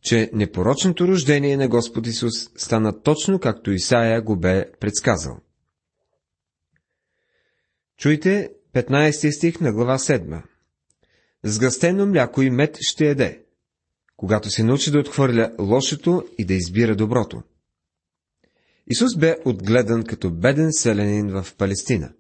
че 0.03 0.31
непорочното 0.33 1.09
рождение 1.09 1.57
на 1.57 1.69
Господ 1.69 2.07
Исус 2.07 2.51
стана 2.57 3.03
точно 3.03 3.39
както 3.39 3.73
Исаия 3.73 4.23
го 4.23 4.37
бе 4.37 4.73
предсказал. 4.81 5.41
Чуйте 7.99 8.51
15 8.75 9.37
стих 9.37 9.61
на 9.61 9.73
глава 9.73 9.99
7. 9.99 10.43
Сгъстено 11.45 12.07
мляко 12.07 12.43
и 12.43 12.51
мед 12.51 12.79
ще 12.81 13.11
еде, 13.11 13.46
когато 14.17 14.51
се 14.51 14.63
научи 14.63 14.91
да 14.91 14.99
отхвърля 14.99 15.53
лошото 15.59 16.25
и 16.39 16.45
да 16.45 16.55
избира 16.55 16.97
доброто. 16.97 17.43
Исус 18.87 19.17
бе 19.17 19.37
отгледан 19.45 20.05
като 20.05 20.31
беден 20.31 20.73
селянин 20.73 21.31
в 21.31 21.55
Палестина. 21.59 22.13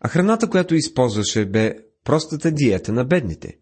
А 0.00 0.08
храната, 0.08 0.50
която 0.50 0.74
използваше, 0.74 1.46
бе 1.46 1.74
простата 2.04 2.50
диета 2.50 2.92
на 2.92 3.04
бедните. 3.04 3.58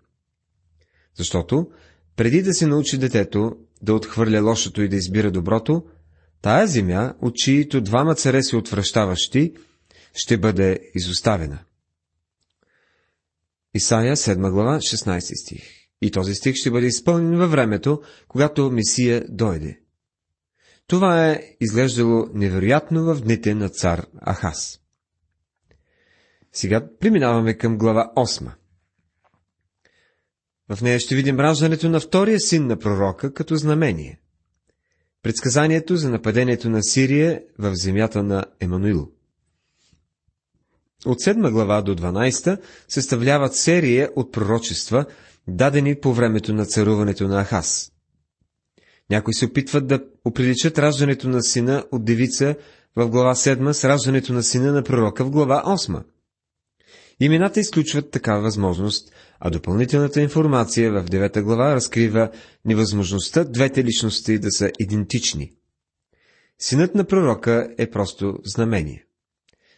Защото, 1.14 1.70
преди 2.16 2.42
да 2.42 2.54
се 2.54 2.66
научи 2.66 2.98
детето 2.98 3.56
да 3.82 3.94
отхвърля 3.94 4.40
лошото 4.40 4.82
и 4.82 4.88
да 4.88 4.96
избира 4.96 5.30
доброто, 5.30 5.84
тая 6.42 6.66
земя, 6.66 7.14
от 7.20 7.36
чието 7.36 7.80
двама 7.80 8.14
царе 8.14 8.42
се 8.42 8.56
отвръщаващи, 8.56 9.54
ще 10.14 10.38
бъде 10.38 10.80
изоставена. 10.94 11.58
Исаия 13.74 14.16
7 14.16 14.50
глава 14.50 14.78
16 14.78 15.42
стих. 15.42 15.81
И 16.02 16.10
този 16.10 16.34
стих 16.34 16.56
ще 16.56 16.70
бъде 16.70 16.86
изпълнен 16.86 17.38
във 17.38 17.50
времето, 17.50 18.02
когато 18.28 18.70
Месия 18.70 19.24
дойде. 19.28 19.80
Това 20.86 21.30
е 21.30 21.42
изглеждало 21.60 22.26
невероятно 22.34 23.04
в 23.04 23.20
дните 23.20 23.54
на 23.54 23.68
цар 23.68 24.06
Ахас. 24.32 24.80
Сега 26.52 26.88
преминаваме 27.00 27.54
към 27.54 27.78
глава 27.78 28.12
8. 28.16 28.50
В 30.68 30.82
нея 30.82 31.00
ще 31.00 31.14
видим 31.14 31.40
раждането 31.40 31.88
на 31.88 32.00
втория 32.00 32.40
син 32.40 32.66
на 32.66 32.78
пророка 32.78 33.34
като 33.34 33.56
знамение. 33.56 34.20
Предсказанието 35.22 35.96
за 35.96 36.10
нападението 36.10 36.70
на 36.70 36.82
Сирия 36.82 37.42
в 37.58 37.74
земята 37.74 38.22
на 38.22 38.44
Емануил. 38.60 39.10
От 41.06 41.18
7 41.18 41.50
глава 41.50 41.82
до 41.82 41.96
12 41.96 42.60
съставляват 42.88 43.56
серия 43.56 44.10
от 44.16 44.32
пророчества, 44.32 45.06
дадени 45.48 46.00
по 46.00 46.14
времето 46.14 46.54
на 46.54 46.66
царуването 46.66 47.28
на 47.28 47.44
Ахас. 47.44 47.92
Някои 49.10 49.34
се 49.34 49.44
опитват 49.44 49.86
да 49.86 50.04
оприличат 50.24 50.78
раждането 50.78 51.28
на 51.28 51.42
сина 51.42 51.84
от 51.92 52.04
девица 52.04 52.56
в 52.96 53.08
глава 53.08 53.34
7 53.34 53.72
с 53.72 53.84
раждането 53.84 54.32
на 54.32 54.42
сина 54.42 54.72
на 54.72 54.82
пророка 54.82 55.24
в 55.24 55.30
глава 55.30 55.62
8. 55.66 56.02
Имената 57.20 57.60
изключват 57.60 58.10
такава 58.10 58.42
възможност, 58.42 59.12
а 59.40 59.50
допълнителната 59.50 60.20
информация 60.20 60.92
в 60.92 61.04
9 61.04 61.42
глава 61.42 61.74
разкрива 61.74 62.30
невъзможността 62.64 63.44
двете 63.44 63.84
личности 63.84 64.38
да 64.38 64.50
са 64.50 64.70
идентични. 64.78 65.52
Синът 66.58 66.94
на 66.94 67.04
пророка 67.04 67.74
е 67.78 67.90
просто 67.90 68.38
знамение. 68.44 69.04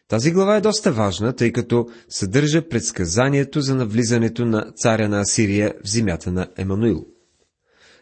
Тази 0.09 0.31
глава 0.33 0.57
е 0.57 0.61
доста 0.61 0.93
важна, 0.93 1.33
тъй 1.33 1.53
като 1.53 1.87
съдържа 2.09 2.69
предсказанието 2.69 3.61
за 3.61 3.75
навлизането 3.75 4.45
на 4.45 4.73
царя 4.77 5.09
на 5.09 5.21
Асирия 5.21 5.75
в 5.85 5.89
земята 5.89 6.33
на 6.33 6.49
Емануил. 6.57 7.07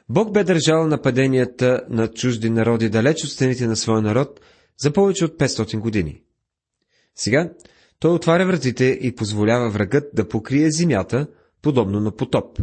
Бог 0.08 0.32
бе 0.32 0.44
държал 0.44 0.86
нападенията 0.86 1.82
на 1.90 2.08
чужди 2.08 2.50
народи 2.50 2.88
далеч 2.88 3.24
от 3.24 3.30
стените 3.30 3.66
на 3.66 3.76
своя 3.76 4.02
народ 4.02 4.40
за 4.78 4.92
повече 4.92 5.24
от 5.24 5.38
500 5.38 5.78
години. 5.78 6.22
Сега 7.14 7.52
той 7.98 8.14
отваря 8.14 8.46
вратите 8.46 8.84
и 8.84 9.14
позволява 9.14 9.70
врагът 9.70 10.04
да 10.14 10.28
покрие 10.28 10.70
земята, 10.70 11.26
подобно 11.62 12.00
на 12.00 12.16
потоп. 12.16 12.60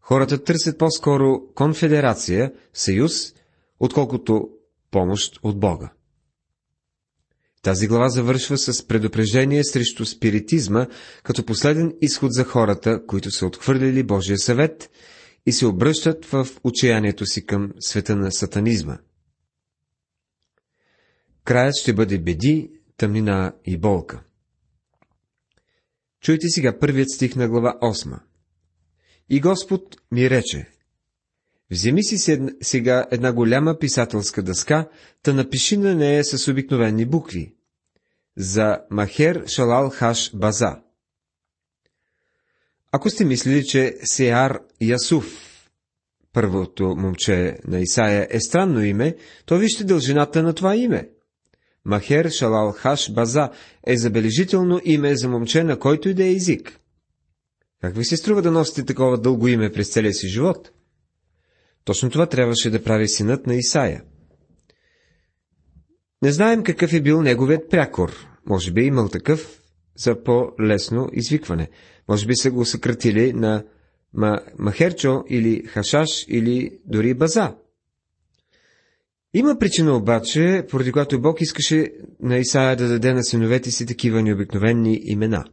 Хората 0.00 0.44
търсят 0.44 0.78
по-скоро 0.78 1.40
конфедерация, 1.54 2.52
съюз, 2.74 3.34
отколкото 3.80 4.48
помощ 4.90 5.40
от 5.42 5.60
Бога. 5.60 5.92
Тази 7.62 7.86
глава 7.86 8.08
завършва 8.08 8.58
с 8.58 8.86
предупреждение 8.86 9.64
срещу 9.64 10.04
спиритизма, 10.06 10.86
като 11.22 11.46
последен 11.46 11.92
изход 12.00 12.32
за 12.32 12.44
хората, 12.44 13.06
които 13.06 13.30
са 13.30 13.46
отхвърлили 13.46 14.02
Божия 14.02 14.38
съвет 14.38 14.90
и 15.46 15.52
се 15.52 15.66
обръщат 15.66 16.24
в 16.24 16.48
отчаянието 16.64 17.26
си 17.26 17.46
към 17.46 17.72
света 17.80 18.16
на 18.16 18.32
сатанизма. 18.32 18.98
Краят 21.44 21.74
ще 21.80 21.92
бъде 21.94 22.18
беди, 22.18 22.70
тъмнина 22.96 23.52
и 23.64 23.78
болка. 23.78 24.22
Чуйте 26.20 26.48
сега 26.48 26.78
първият 26.78 27.10
стих 27.10 27.36
на 27.36 27.48
глава 27.48 27.78
8. 27.82 28.18
И 29.30 29.40
Господ 29.40 29.96
ми 30.12 30.30
рече, 30.30 30.70
Вземи 31.70 32.04
си 32.04 32.40
сега 32.62 33.06
една 33.10 33.32
голяма 33.32 33.78
писателска 33.78 34.42
дъска, 34.42 34.88
та 35.22 35.32
напиши 35.32 35.76
на 35.76 35.94
нея 35.94 36.24
с 36.24 36.48
обикновени 36.48 37.06
букви. 37.06 37.54
За 38.36 38.80
Махер 38.90 39.44
Шалал 39.46 39.90
Хаш 39.90 40.30
База. 40.34 40.76
Ако 42.92 43.10
сте 43.10 43.24
мислили, 43.24 43.64
че 43.64 43.94
Сеар 44.04 44.58
Ясуф, 44.80 45.50
първото 46.32 46.84
момче 46.96 47.58
на 47.66 47.80
Исаия, 47.80 48.26
е 48.30 48.40
странно 48.40 48.84
име, 48.84 49.16
то 49.46 49.58
вижте 49.58 49.84
дължината 49.84 50.42
на 50.42 50.54
това 50.54 50.76
име. 50.76 51.08
Махер 51.84 52.30
Шалал 52.30 52.72
Хаш 52.72 53.12
База 53.12 53.50
е 53.86 53.96
забележително 53.96 54.80
име 54.84 55.16
за 55.16 55.28
момче, 55.28 55.64
на 55.64 55.78
който 55.78 56.08
и 56.08 56.14
да 56.14 56.24
е 56.24 56.32
език. 56.32 56.80
Как 57.80 57.96
ви 57.96 58.04
се 58.04 58.16
струва 58.16 58.42
да 58.42 58.50
носите 58.50 58.84
такова 58.84 59.18
дълго 59.18 59.48
име 59.48 59.72
през 59.72 59.92
целия 59.92 60.14
си 60.14 60.28
живот? 60.28 60.70
Точно 61.84 62.10
това 62.10 62.26
трябваше 62.26 62.70
да 62.70 62.84
прави 62.84 63.08
синът 63.08 63.46
на 63.46 63.54
Исаия. 63.54 64.02
Не 66.22 66.32
знаем 66.32 66.62
какъв 66.62 66.92
е 66.92 67.00
бил 67.00 67.22
неговият 67.22 67.70
прякор. 67.70 68.26
Може 68.46 68.72
би 68.72 68.80
е 68.80 68.84
имал 68.84 69.08
такъв 69.08 69.60
за 69.96 70.22
по-лесно 70.22 71.08
извикване. 71.12 71.68
Може 72.08 72.26
би 72.26 72.36
са 72.36 72.50
го 72.50 72.64
съкратили 72.64 73.32
на 73.32 73.64
Махерчо 74.58 75.24
или 75.28 75.62
Хашаш 75.66 76.24
или 76.28 76.78
дори 76.84 77.14
База. 77.14 77.56
Има 79.34 79.58
причина 79.58 79.96
обаче, 79.96 80.66
поради 80.70 80.92
която 80.92 81.20
Бог 81.20 81.40
искаше 81.40 81.92
на 82.20 82.38
Исаия 82.38 82.76
да 82.76 82.88
даде 82.88 83.14
на 83.14 83.24
синовете 83.24 83.70
си 83.70 83.86
такива 83.86 84.22
необикновени 84.22 85.00
имена. 85.04 85.44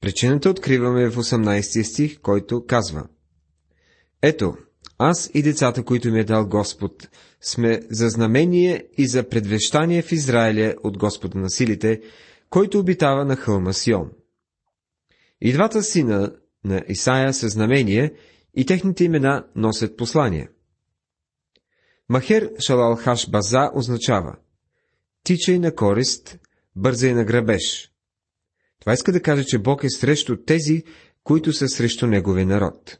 Причината 0.00 0.50
откриваме 0.50 1.08
в 1.08 1.16
18 1.16 1.82
стих, 1.82 2.20
който 2.20 2.66
казва 2.66 3.08
Ето, 4.22 4.56
аз 4.98 5.30
и 5.34 5.42
децата, 5.42 5.84
които 5.84 6.10
ми 6.10 6.20
е 6.20 6.24
дал 6.24 6.48
Господ, 6.48 7.08
сме 7.40 7.80
за 7.90 8.08
знамение 8.08 8.84
и 8.98 9.08
за 9.08 9.28
предвещание 9.28 10.02
в 10.02 10.12
Израиля 10.12 10.74
от 10.82 10.98
Господа 10.98 11.38
на 11.38 11.50
силите, 11.50 12.00
който 12.50 12.78
обитава 12.78 13.24
на 13.24 13.36
хълма 13.36 13.72
Сион. 13.72 14.10
И 15.40 15.52
двата 15.52 15.82
сина 15.82 16.32
на 16.64 16.82
Исаия 16.88 17.34
са 17.34 17.48
знамение 17.48 18.14
и 18.54 18.66
техните 18.66 19.04
имена 19.04 19.46
носят 19.56 19.96
послание. 19.96 20.48
Махер 22.08 22.50
Шалал 22.60 22.96
Хаш 22.96 23.30
База 23.30 23.70
означава 23.74 24.36
Тичай 25.24 25.58
на 25.58 25.74
корист, 25.74 26.38
бързай 26.76 27.14
на 27.14 27.24
грабеж. 27.24 27.92
Това 28.80 28.92
иска 28.92 29.12
да 29.12 29.22
каже, 29.22 29.44
че 29.44 29.58
Бог 29.58 29.84
е 29.84 29.90
срещу 29.90 30.36
тези, 30.36 30.82
които 31.24 31.52
са 31.52 31.68
срещу 31.68 32.06
Неговия 32.06 32.46
народ. 32.46 32.98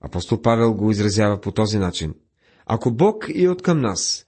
Апостол 0.00 0.42
Павел 0.42 0.74
го 0.74 0.90
изразява 0.90 1.40
по 1.40 1.52
този 1.52 1.78
начин. 1.78 2.14
Ако 2.66 2.90
Бог 2.90 3.26
е 3.34 3.48
от 3.48 3.62
към 3.62 3.80
нас, 3.80 4.26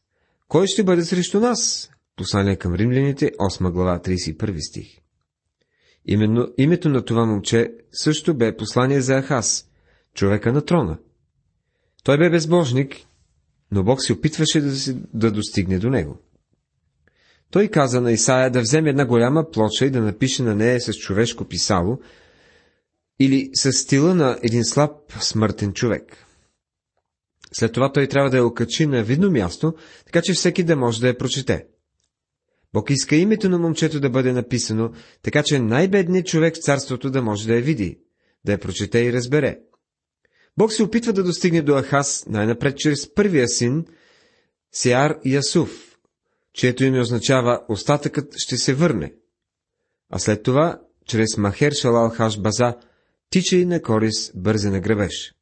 кой 0.48 0.66
ще 0.66 0.84
бъде 0.84 1.04
срещу 1.04 1.40
нас? 1.40 1.90
Послание 2.16 2.56
към 2.56 2.74
римляните, 2.74 3.30
8 3.30 3.70
глава, 3.70 4.00
31 4.04 4.68
стих. 4.68 4.98
Именно 6.04 6.48
името 6.58 6.88
на 6.88 7.04
това 7.04 7.26
момче 7.26 7.74
също 7.92 8.34
бе 8.34 8.56
послание 8.56 9.00
за 9.00 9.22
Ахас, 9.22 9.68
човека 10.14 10.52
на 10.52 10.64
трона. 10.64 10.98
Той 12.04 12.18
бе 12.18 12.30
безбожник, 12.30 12.96
но 13.72 13.84
Бог 13.84 14.02
се 14.02 14.12
опитваше 14.12 14.60
да, 14.60 14.76
си, 14.76 14.96
да 15.14 15.30
достигне 15.30 15.78
до 15.78 15.90
него. 15.90 16.18
Той 17.50 17.68
каза 17.68 18.00
на 18.00 18.12
Исаия 18.12 18.50
да 18.50 18.60
вземе 18.60 18.90
една 18.90 19.06
голяма 19.06 19.50
плоча 19.50 19.84
и 19.86 19.90
да 19.90 20.00
напише 20.00 20.42
на 20.42 20.54
нея 20.54 20.80
с 20.80 20.92
човешко 20.92 21.44
писало, 21.44 21.98
или 23.20 23.50
с 23.54 23.72
стила 23.72 24.14
на 24.14 24.38
един 24.42 24.64
слаб 24.64 24.92
смъртен 25.20 25.72
човек. 25.72 26.24
След 27.52 27.72
това 27.72 27.92
той 27.92 28.06
трябва 28.06 28.30
да 28.30 28.36
я 28.36 28.46
окачи 28.46 28.86
на 28.86 29.02
видно 29.02 29.30
място, 29.30 29.74
така 30.06 30.22
че 30.22 30.32
всеки 30.32 30.62
да 30.62 30.76
може 30.76 31.00
да 31.00 31.08
я 31.08 31.18
прочете. 31.18 31.66
Бог 32.72 32.90
иска 32.90 33.16
името 33.16 33.48
на 33.48 33.58
момчето 33.58 34.00
да 34.00 34.10
бъде 34.10 34.32
написано, 34.32 34.90
така 35.22 35.42
че 35.42 35.58
най-бедният 35.58 36.26
човек 36.26 36.56
в 36.56 36.62
царството 36.62 37.10
да 37.10 37.22
може 37.22 37.46
да 37.46 37.54
я 37.54 37.62
види, 37.62 38.00
да 38.44 38.52
я 38.52 38.58
прочете 38.58 38.98
и 38.98 39.12
разбере. 39.12 39.58
Бог 40.56 40.72
се 40.72 40.82
опитва 40.82 41.12
да 41.12 41.22
достигне 41.22 41.62
до 41.62 41.82
Ахас 41.82 42.24
най-напред 42.26 42.78
чрез 42.78 43.14
първия 43.14 43.48
син, 43.48 43.84
Сеар 44.72 45.18
Ясуф, 45.24 45.98
чието 46.52 46.84
име 46.84 47.00
означава 47.00 47.64
остатъкът 47.68 48.34
ще 48.36 48.56
се 48.56 48.74
върне. 48.74 49.14
А 50.10 50.18
след 50.18 50.42
това, 50.42 50.80
чрез 51.06 51.36
Махер 51.36 51.72
Шалал 51.72 52.10
Хаш 52.10 52.40
База, 52.40 52.74
тича 53.30 53.56
и 53.56 53.64
на 53.64 53.82
корис 53.82 54.32
бързе 54.34 54.70
на 54.70 54.80
гребеж. 54.80 55.34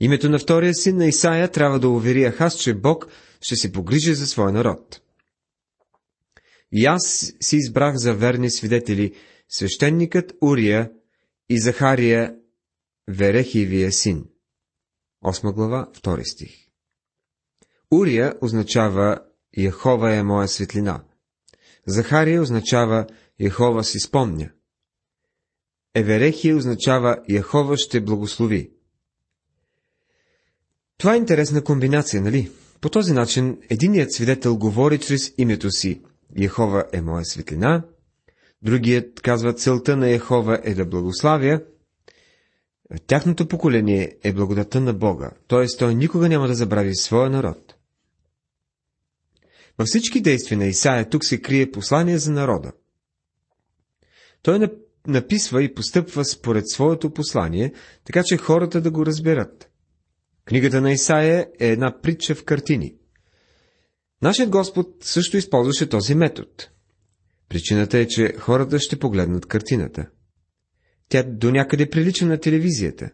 Името 0.00 0.28
на 0.28 0.38
втория 0.38 0.74
син 0.74 0.96
на 0.96 1.06
Исаия 1.06 1.50
трябва 1.50 1.80
да 1.80 1.88
увери 1.88 2.24
Ахаз, 2.24 2.58
че 2.58 2.74
Бог 2.74 3.06
ще 3.40 3.56
се 3.56 3.72
погрижи 3.72 4.14
за 4.14 4.26
своя 4.26 4.52
народ. 4.52 5.00
И 6.72 6.86
аз 6.86 7.32
си 7.40 7.56
избрах 7.56 7.96
за 7.96 8.14
верни 8.14 8.50
свидетели 8.50 9.14
свещеникът 9.48 10.32
Урия 10.42 10.90
и 11.48 11.60
Захария, 11.60 12.36
Верехивия 13.08 13.92
син. 13.92 14.24
8 15.24 15.52
глава, 15.52 15.90
2 15.94 16.32
стих. 16.32 16.50
Урия 17.90 18.34
означава 18.42 19.18
Яхова 19.56 20.14
е 20.14 20.22
моя 20.22 20.48
светлина. 20.48 21.04
Захария 21.86 22.42
означава 22.42 23.06
Яхова 23.40 23.84
си 23.84 23.98
спомня. 23.98 24.50
Еверехия 25.94 26.56
означава 26.56 27.18
Яхова 27.28 27.76
ще 27.76 28.00
благослови. 28.00 28.70
Това 30.98 31.14
е 31.14 31.18
интересна 31.18 31.64
комбинация, 31.64 32.22
нали? 32.22 32.50
По 32.80 32.88
този 32.88 33.12
начин 33.12 33.58
единият 33.70 34.12
свидетел 34.12 34.56
говори 34.56 34.98
чрез 34.98 35.34
името 35.38 35.70
си 35.70 36.02
Яхова 36.36 36.84
е 36.92 37.00
моя 37.00 37.24
светлина, 37.24 37.84
другият 38.62 39.20
казва 39.20 39.54
целта 39.54 39.96
на 39.96 40.10
Яхова 40.10 40.60
е 40.64 40.74
да 40.74 40.86
благославя, 40.86 41.62
тяхното 43.06 43.48
поколение 43.48 44.16
е 44.22 44.32
благодата 44.32 44.80
на 44.80 44.94
Бога, 44.94 45.30
т.е. 45.48 45.66
той 45.78 45.94
никога 45.94 46.28
няма 46.28 46.48
да 46.48 46.54
забрави 46.54 46.94
своя 46.94 47.30
народ. 47.30 47.74
Във 49.78 49.86
всички 49.86 50.20
действия 50.20 50.58
на 50.58 50.66
Исаия 50.66 51.08
тук 51.08 51.24
се 51.24 51.42
крие 51.42 51.70
послание 51.70 52.18
за 52.18 52.32
народа. 52.32 52.72
Той 54.42 54.58
написва 55.06 55.62
и 55.62 55.74
постъпва 55.74 56.24
според 56.24 56.68
своето 56.68 57.10
послание, 57.10 57.72
така 58.04 58.22
че 58.24 58.36
хората 58.36 58.80
да 58.80 58.90
го 58.90 59.06
разберат. 59.06 59.70
Книгата 60.44 60.80
на 60.80 60.92
Исаия 60.92 61.48
е 61.60 61.68
една 61.68 62.00
притча 62.02 62.34
в 62.34 62.44
картини. 62.44 62.94
Нашият 64.22 64.50
Господ 64.50 64.96
също 65.00 65.36
използваше 65.36 65.88
този 65.88 66.14
метод. 66.14 66.48
Причината 67.48 67.98
е, 67.98 68.06
че 68.06 68.34
хората 68.38 68.78
ще 68.78 68.98
погледнат 68.98 69.46
картината. 69.46 70.06
Тя 71.08 71.22
до 71.22 71.50
някъде 71.50 71.90
прилича 71.90 72.26
на 72.26 72.38
телевизията. 72.38 73.10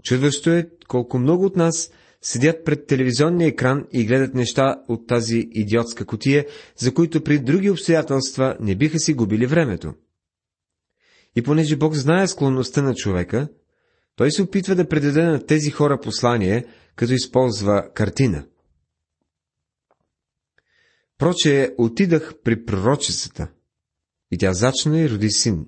Очудващо 0.00 0.50
е 0.50 0.68
колко 0.88 1.18
много 1.18 1.44
от 1.44 1.56
нас 1.56 1.90
седят 2.22 2.64
пред 2.64 2.86
телевизионния 2.86 3.48
екран 3.48 3.84
и 3.92 4.04
гледат 4.04 4.34
неща 4.34 4.82
от 4.88 5.06
тази 5.06 5.48
идиотска 5.50 6.04
котия, 6.04 6.46
за 6.76 6.94
които 6.94 7.24
при 7.24 7.38
други 7.38 7.70
обстоятелства 7.70 8.56
не 8.60 8.74
биха 8.74 8.98
си 8.98 9.14
губили 9.14 9.46
времето. 9.46 9.94
И 11.38 11.42
понеже 11.42 11.76
Бог 11.76 11.94
знае 11.94 12.28
склонността 12.28 12.82
на 12.82 12.94
човека, 12.94 13.48
той 14.16 14.32
се 14.32 14.42
опитва 14.42 14.74
да 14.74 14.88
предаде 14.88 15.22
на 15.22 15.46
тези 15.46 15.70
хора 15.70 16.00
послание, 16.00 16.66
като 16.96 17.12
използва 17.12 17.90
картина. 17.94 18.46
Проче 21.18 21.74
отидах 21.78 22.34
при 22.44 22.64
пророчицата, 22.64 23.48
и 24.30 24.38
тя 24.38 24.52
зачна 24.52 25.00
и 25.00 25.10
роди 25.10 25.30
син. 25.30 25.66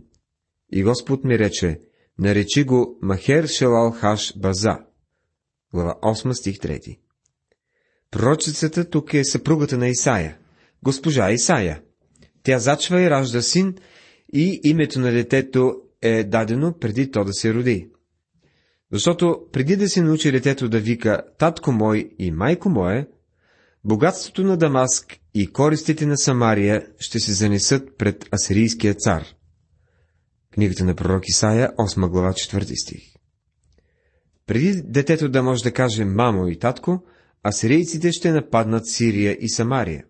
И 0.73 0.83
Господ 0.83 1.25
ми 1.25 1.39
рече, 1.39 1.81
наречи 2.19 2.65
го 2.65 2.99
Махер 3.03 3.47
Шелал 3.47 3.91
Хаш 3.91 4.39
База. 4.39 4.79
Глава 5.73 5.95
8, 6.03 6.33
стих 6.33 6.59
3. 6.59 6.99
Пророчицата 8.11 8.91
тук 8.91 9.15
е 9.15 9.25
съпругата 9.25 9.79
на 9.79 9.89
Исаия, 9.89 10.39
госпожа 10.83 11.31
Исаия. 11.31 11.83
Тя 12.43 12.59
зачва 12.59 13.03
и 13.03 13.11
ражда 13.11 13.43
син, 13.43 13.75
и 14.33 14.61
името 14.65 15.01
на 15.01 15.13
детето 15.13 15.75
е 16.03 16.25
дадено 16.25 16.79
преди 16.79 17.11
то 17.11 17.25
да 17.25 17.33
се 17.33 17.55
роди. 17.55 17.89
Защото 18.93 19.41
преди 19.53 19.77
да 19.77 19.89
се 19.89 20.03
научи 20.03 20.33
детето 20.33 20.69
да 20.69 20.81
вика 20.81 21.23
татко 21.39 21.73
мой 21.73 22.11
и 22.19 22.31
майко 22.31 22.69
мое, 22.69 23.09
богатството 23.85 24.43
на 24.43 24.57
Дамаск 24.57 25.17
и 25.35 25.53
користите 25.53 26.07
на 26.07 26.19
Самария 26.19 26.87
ще 26.99 27.21
се 27.21 27.33
занесат 27.33 27.99
пред 27.99 28.29
асирийския 28.35 28.95
цар. 28.95 29.25
Книгата 30.55 30.85
на 30.85 30.95
пророк 30.95 31.29
Исаия, 31.29 31.73
8 31.79 32.09
глава, 32.09 32.33
4 32.33 32.83
стих. 32.85 33.03
Преди 34.47 34.83
детето 34.85 35.29
да 35.29 35.43
може 35.43 35.63
да 35.63 35.73
каже 35.73 36.05
мамо 36.05 36.49
и 36.49 36.59
татко, 36.59 37.03
асирийците 37.49 38.13
ще 38.13 38.33
нападнат 38.33 38.89
Сирия 38.89 39.37
и 39.41 39.49
Самария. 39.49 40.05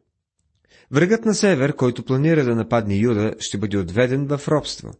Врагът 0.92 1.24
на 1.24 1.34
север, 1.34 1.76
който 1.76 2.04
планира 2.04 2.44
да 2.44 2.54
нападне 2.54 2.94
Юда, 2.94 3.34
ще 3.38 3.58
бъде 3.58 3.78
отведен 3.78 4.26
в 4.26 4.48
робство. 4.48 4.92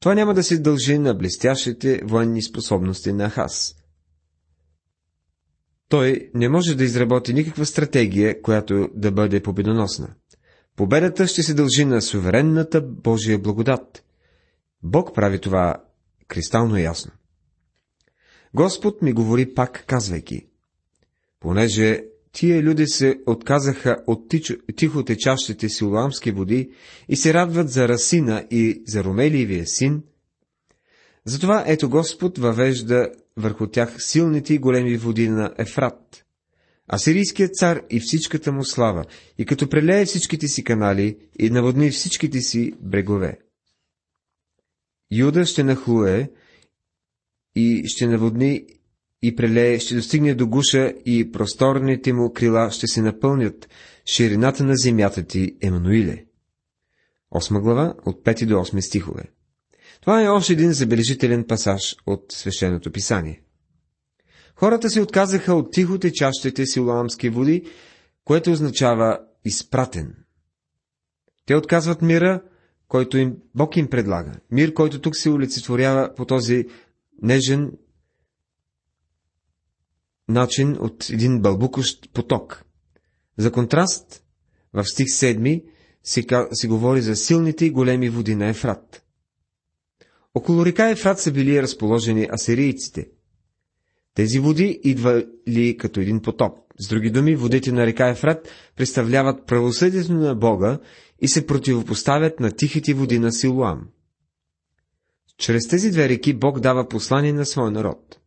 Това 0.00 0.14
няма 0.14 0.34
да 0.34 0.42
се 0.42 0.58
дължи 0.58 0.98
на 0.98 1.14
блестящите 1.14 2.00
военни 2.04 2.42
способности 2.42 3.12
на 3.12 3.30
Хас. 3.30 3.74
Той 5.88 6.30
не 6.34 6.48
може 6.48 6.74
да 6.74 6.84
изработи 6.84 7.34
никаква 7.34 7.66
стратегия, 7.66 8.42
която 8.42 8.88
да 8.94 9.12
бъде 9.12 9.42
победоносна. 9.42 10.14
Победата 10.76 11.26
ще 11.26 11.42
се 11.42 11.54
дължи 11.54 11.84
на 11.84 12.02
суверенната 12.02 12.80
Божия 12.80 13.38
благодат. 13.38 14.04
Бог 14.82 15.14
прави 15.14 15.40
това 15.40 15.74
кристално 16.28 16.76
ясно. 16.78 17.12
Господ 18.54 19.02
ми 19.02 19.12
говори 19.12 19.54
пак, 19.54 19.84
казвайки, 19.86 20.46
понеже 21.40 22.04
тия 22.34 22.62
люди 22.62 22.86
се 22.86 23.16
отказаха 23.26 23.96
от 24.06 24.34
тихо 24.76 25.04
течащите 25.04 25.68
силуамски 25.68 26.30
води 26.30 26.70
и 27.08 27.16
се 27.16 27.34
радват 27.34 27.70
за 27.70 27.88
Расина 27.88 28.46
и 28.50 28.82
за 28.86 29.04
Ромелиевия 29.04 29.66
син, 29.66 30.02
затова 31.24 31.64
ето 31.66 31.88
Господ 31.88 32.38
въвежда 32.38 33.08
върху 33.36 33.66
тях 33.66 33.96
силните 33.98 34.54
и 34.54 34.58
големи 34.58 34.96
води 34.96 35.28
на 35.28 35.54
Ефрат. 35.58 36.24
А 36.88 36.98
сирийският 36.98 37.54
цар 37.54 37.82
и 37.90 38.00
всичката 38.00 38.52
му 38.52 38.64
слава, 38.64 39.04
и 39.38 39.46
като 39.46 39.68
прелее 39.68 40.04
всичките 40.04 40.48
си 40.48 40.64
канали 40.64 41.18
и 41.38 41.50
наводни 41.50 41.90
всичките 41.90 42.40
си 42.40 42.72
брегове. 42.80 43.38
Юда 45.12 45.46
ще 45.46 45.64
нахлуе 45.64 46.30
и 47.56 47.82
ще 47.86 48.06
наводни 48.06 48.66
и 49.26 49.36
прелее, 49.36 49.78
ще 49.78 49.94
достигне 49.94 50.34
до 50.34 50.46
гуша 50.46 50.92
и 51.06 51.32
просторните 51.32 52.12
му 52.12 52.32
крила 52.32 52.70
ще 52.70 52.86
се 52.86 53.02
напълнят 53.02 53.68
ширината 54.06 54.64
на 54.64 54.76
земята 54.76 55.22
ти, 55.22 55.56
Емануиле. 55.60 56.24
8 57.34 57.60
глава, 57.60 57.94
от 58.06 58.24
5 58.24 58.46
до 58.46 58.54
8 58.54 58.80
стихове. 58.80 59.22
Това 60.00 60.22
е 60.22 60.28
още 60.28 60.52
един 60.52 60.72
забележителен 60.72 61.44
пасаж 61.44 61.96
от 62.06 62.24
свещеното 62.32 62.92
писание. 62.92 63.42
Хората 64.56 64.90
се 64.90 65.00
отказаха 65.00 65.54
от 65.54 65.72
тихо 65.72 65.98
течащите 65.98 66.66
силуамски 66.66 67.28
води, 67.28 67.64
което 68.24 68.50
означава 68.50 69.18
изпратен. 69.44 70.14
Те 71.46 71.56
отказват 71.56 72.02
мира, 72.02 72.42
който 72.88 73.18
им 73.18 73.36
Бог 73.54 73.76
им 73.76 73.90
предлага. 73.90 74.32
Мир, 74.50 74.74
който 74.74 75.00
тук 75.00 75.16
се 75.16 75.30
олицетворява 75.30 76.14
по 76.16 76.24
този 76.24 76.66
нежен 77.22 77.72
начин 80.28 80.76
от 80.80 81.10
един 81.10 81.40
бълбукощ 81.40 82.12
поток. 82.12 82.64
За 83.38 83.52
контраст, 83.52 84.22
в 84.72 84.84
стих 84.84 85.06
7 85.06 85.64
се, 86.02 86.24
се 86.52 86.68
говори 86.68 87.02
за 87.02 87.16
силните 87.16 87.66
и 87.66 87.70
големи 87.70 88.08
води 88.08 88.34
на 88.34 88.48
Ефрат. 88.48 89.04
Около 90.34 90.66
река 90.66 90.90
Ефрат 90.90 91.20
са 91.20 91.32
били 91.32 91.62
разположени 91.62 92.28
асирийците. 92.32 93.08
Тези 94.14 94.38
води 94.38 94.80
идвали 94.84 95.76
като 95.78 96.00
един 96.00 96.22
потоп. 96.22 96.58
С 96.78 96.88
други 96.88 97.10
думи, 97.10 97.36
водите 97.36 97.72
на 97.72 97.86
река 97.86 98.08
Ефрат 98.08 98.48
представляват 98.76 99.46
правосъдието 99.46 100.12
на 100.12 100.34
Бога 100.34 100.78
и 101.20 101.28
се 101.28 101.46
противопоставят 101.46 102.40
на 102.40 102.50
тихите 102.50 102.94
води 102.94 103.18
на 103.18 103.32
Силуам. 103.32 103.88
Чрез 105.38 105.68
тези 105.68 105.90
две 105.90 106.08
реки 106.08 106.34
Бог 106.34 106.60
дава 106.60 106.88
послание 106.88 107.32
на 107.32 107.46
своя 107.46 107.70
народ. 107.70 108.20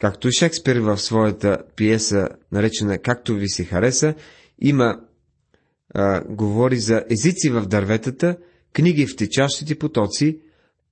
Както 0.00 0.30
Шекспир 0.30 0.76
в 0.76 0.98
своята 0.98 1.62
пиеса, 1.76 2.28
наречена 2.52 2.98
Както 2.98 3.34
ви 3.34 3.48
се 3.48 3.64
хареса, 3.64 4.14
има, 4.58 5.00
а, 5.94 6.24
говори 6.24 6.78
за 6.78 7.04
езици 7.10 7.50
в 7.50 7.66
дърветата, 7.66 8.36
книги 8.72 9.06
в 9.06 9.16
течащите 9.16 9.78
потоци, 9.78 10.40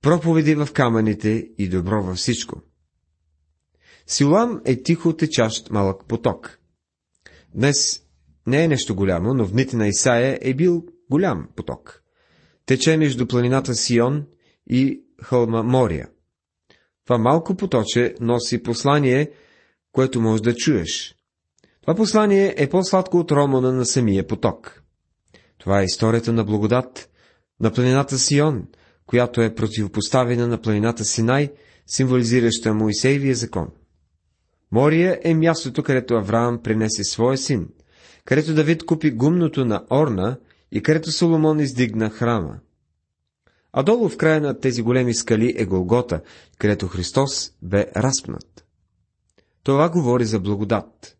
проповеди 0.01 0.55
в 0.55 0.67
камъните 0.73 1.49
и 1.57 1.69
добро 1.69 2.03
във 2.03 2.17
всичко. 2.17 2.61
Силам 4.07 4.61
е 4.65 4.83
тихо 4.83 5.17
течащ 5.17 5.69
малък 5.69 6.05
поток. 6.07 6.59
Днес 7.55 8.03
не 8.47 8.63
е 8.63 8.67
нещо 8.67 8.95
голямо, 8.95 9.33
но 9.33 9.45
в 9.45 9.51
дните 9.51 9.77
на 9.77 9.87
Исаия 9.87 10.39
е 10.41 10.53
бил 10.53 10.85
голям 11.09 11.47
поток. 11.55 12.03
Тече 12.65 12.97
между 12.97 13.27
планината 13.27 13.75
Сион 13.75 14.25
и 14.69 15.01
хълма 15.21 15.63
Мория. 15.63 16.09
Това 17.09 17.17
малко 17.17 17.55
поточе 17.55 18.15
носи 18.21 18.63
послание, 18.63 19.31
което 19.91 20.21
можеш 20.21 20.41
да 20.41 20.55
чуеш. 20.55 21.15
Това 21.81 21.95
послание 21.95 22.53
е 22.57 22.69
по-сладко 22.69 23.17
от 23.17 23.31
романа 23.31 23.71
на 23.71 23.85
самия 23.85 24.27
поток. 24.27 24.83
Това 25.57 25.81
е 25.81 25.85
историята 25.85 26.33
на 26.33 26.43
благодат, 26.43 27.09
на 27.59 27.71
планината 27.71 28.17
Сион, 28.17 28.63
която 29.05 29.41
е 29.41 29.55
противопоставена 29.55 30.47
на 30.47 30.61
планината 30.61 31.05
Синай, 31.05 31.51
символизираща 31.87 32.73
Моисеевия 32.73 33.35
закон. 33.35 33.67
Мория 34.71 35.19
е 35.23 35.33
мястото, 35.33 35.83
където 35.83 36.13
Авраам 36.13 36.63
принесе 36.63 37.03
своя 37.03 37.37
син, 37.37 37.67
където 38.25 38.53
Давид 38.53 38.85
купи 38.85 39.11
гумното 39.11 39.65
на 39.65 39.83
Орна 39.91 40.37
и 40.71 40.83
където 40.83 41.11
Соломон 41.11 41.59
издигна 41.59 42.09
храма. 42.09 42.59
А 43.73 43.83
долу 43.83 44.09
в 44.09 44.17
края 44.17 44.41
на 44.41 44.59
тези 44.59 44.81
големи 44.81 45.13
скали 45.13 45.53
е 45.57 45.65
Голгота, 45.65 46.21
където 46.57 46.87
Христос 46.87 47.51
бе 47.61 47.85
разпнат. 47.95 48.65
Това 49.63 49.89
говори 49.89 50.25
за 50.25 50.39
благодат. 50.39 51.17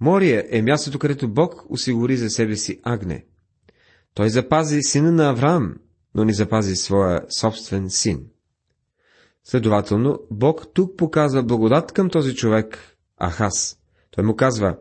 Мория 0.00 0.46
е 0.50 0.62
мястото, 0.62 0.98
където 0.98 1.28
Бог 1.28 1.64
осигури 1.68 2.16
за 2.16 2.30
себе 2.30 2.56
си 2.56 2.80
агне. 2.82 3.26
Той 4.14 4.30
запази 4.30 4.82
сина 4.82 5.12
на 5.12 5.30
Авраам, 5.30 5.74
но 6.14 6.24
не 6.24 6.32
запази 6.32 6.76
своя 6.76 7.20
собствен 7.28 7.90
син. 7.90 8.26
Следователно, 9.44 10.18
Бог 10.30 10.66
тук 10.74 10.96
показва 10.96 11.42
благодат 11.42 11.92
към 11.92 12.10
този 12.10 12.34
човек, 12.34 12.96
Ахас. 13.22 13.78
Той 14.10 14.24
му 14.24 14.36
казва, 14.36 14.76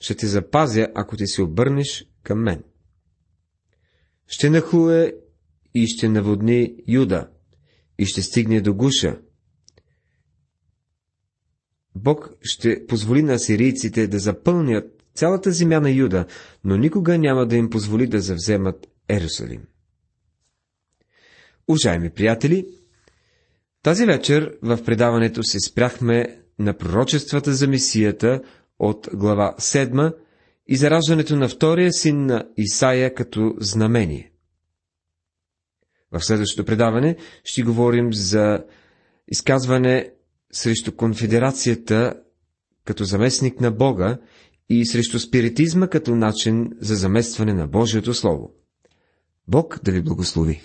ще 0.00 0.14
ти 0.14 0.26
запазя, 0.26 0.88
ако 0.94 1.16
ти 1.16 1.26
се 1.26 1.42
обърнеш 1.42 2.06
към 2.22 2.42
мен. 2.42 2.62
Ще 4.26 4.50
нахуе 4.50 5.12
и 5.74 5.86
ще 5.86 6.08
наводни 6.08 6.74
Юда, 6.88 7.28
и 7.98 8.06
ще 8.06 8.22
стигне 8.22 8.60
до 8.60 8.74
Гуша. 8.74 9.18
Бог 11.94 12.30
ще 12.42 12.86
позволи 12.86 13.22
на 13.22 13.32
асирийците 13.32 14.06
да 14.06 14.18
запълнят 14.18 15.02
цялата 15.14 15.52
земя 15.52 15.80
на 15.80 15.90
Юда, 15.90 16.26
но 16.64 16.76
никога 16.76 17.18
няма 17.18 17.46
да 17.46 17.56
им 17.56 17.70
позволи 17.70 18.06
да 18.06 18.20
завземат 18.20 18.86
Ерусалим. 19.08 19.62
Уважаеми 21.68 22.10
приятели, 22.10 22.66
тази 23.82 24.06
вечер 24.06 24.58
в 24.62 24.84
предаването 24.84 25.42
се 25.42 25.60
спряхме 25.60 26.38
на 26.58 26.76
пророчествата 26.76 27.52
за 27.52 27.68
Месията 27.68 28.42
от 28.78 29.08
глава 29.14 29.54
7 29.58 30.14
и 30.66 30.76
зараждането 30.76 31.36
на 31.36 31.48
втория 31.48 31.92
син 31.92 32.26
на 32.26 32.48
Исаия 32.56 33.14
като 33.14 33.54
знамение. 33.58 34.31
В 36.12 36.20
следващото 36.20 36.64
предаване 36.66 37.16
ще 37.44 37.62
говорим 37.62 38.12
за 38.12 38.64
изказване 39.28 40.10
срещу 40.52 40.92
конфедерацията 40.96 42.14
като 42.84 43.04
заместник 43.04 43.60
на 43.60 43.70
Бога 43.70 44.18
и 44.68 44.86
срещу 44.86 45.18
спиритизма 45.18 45.86
като 45.86 46.14
начин 46.16 46.70
за 46.80 46.94
заместване 46.94 47.54
на 47.54 47.66
Божието 47.66 48.14
Слово. 48.14 48.50
Бог 49.48 49.80
да 49.84 49.92
ви 49.92 50.02
благослови! 50.02 50.62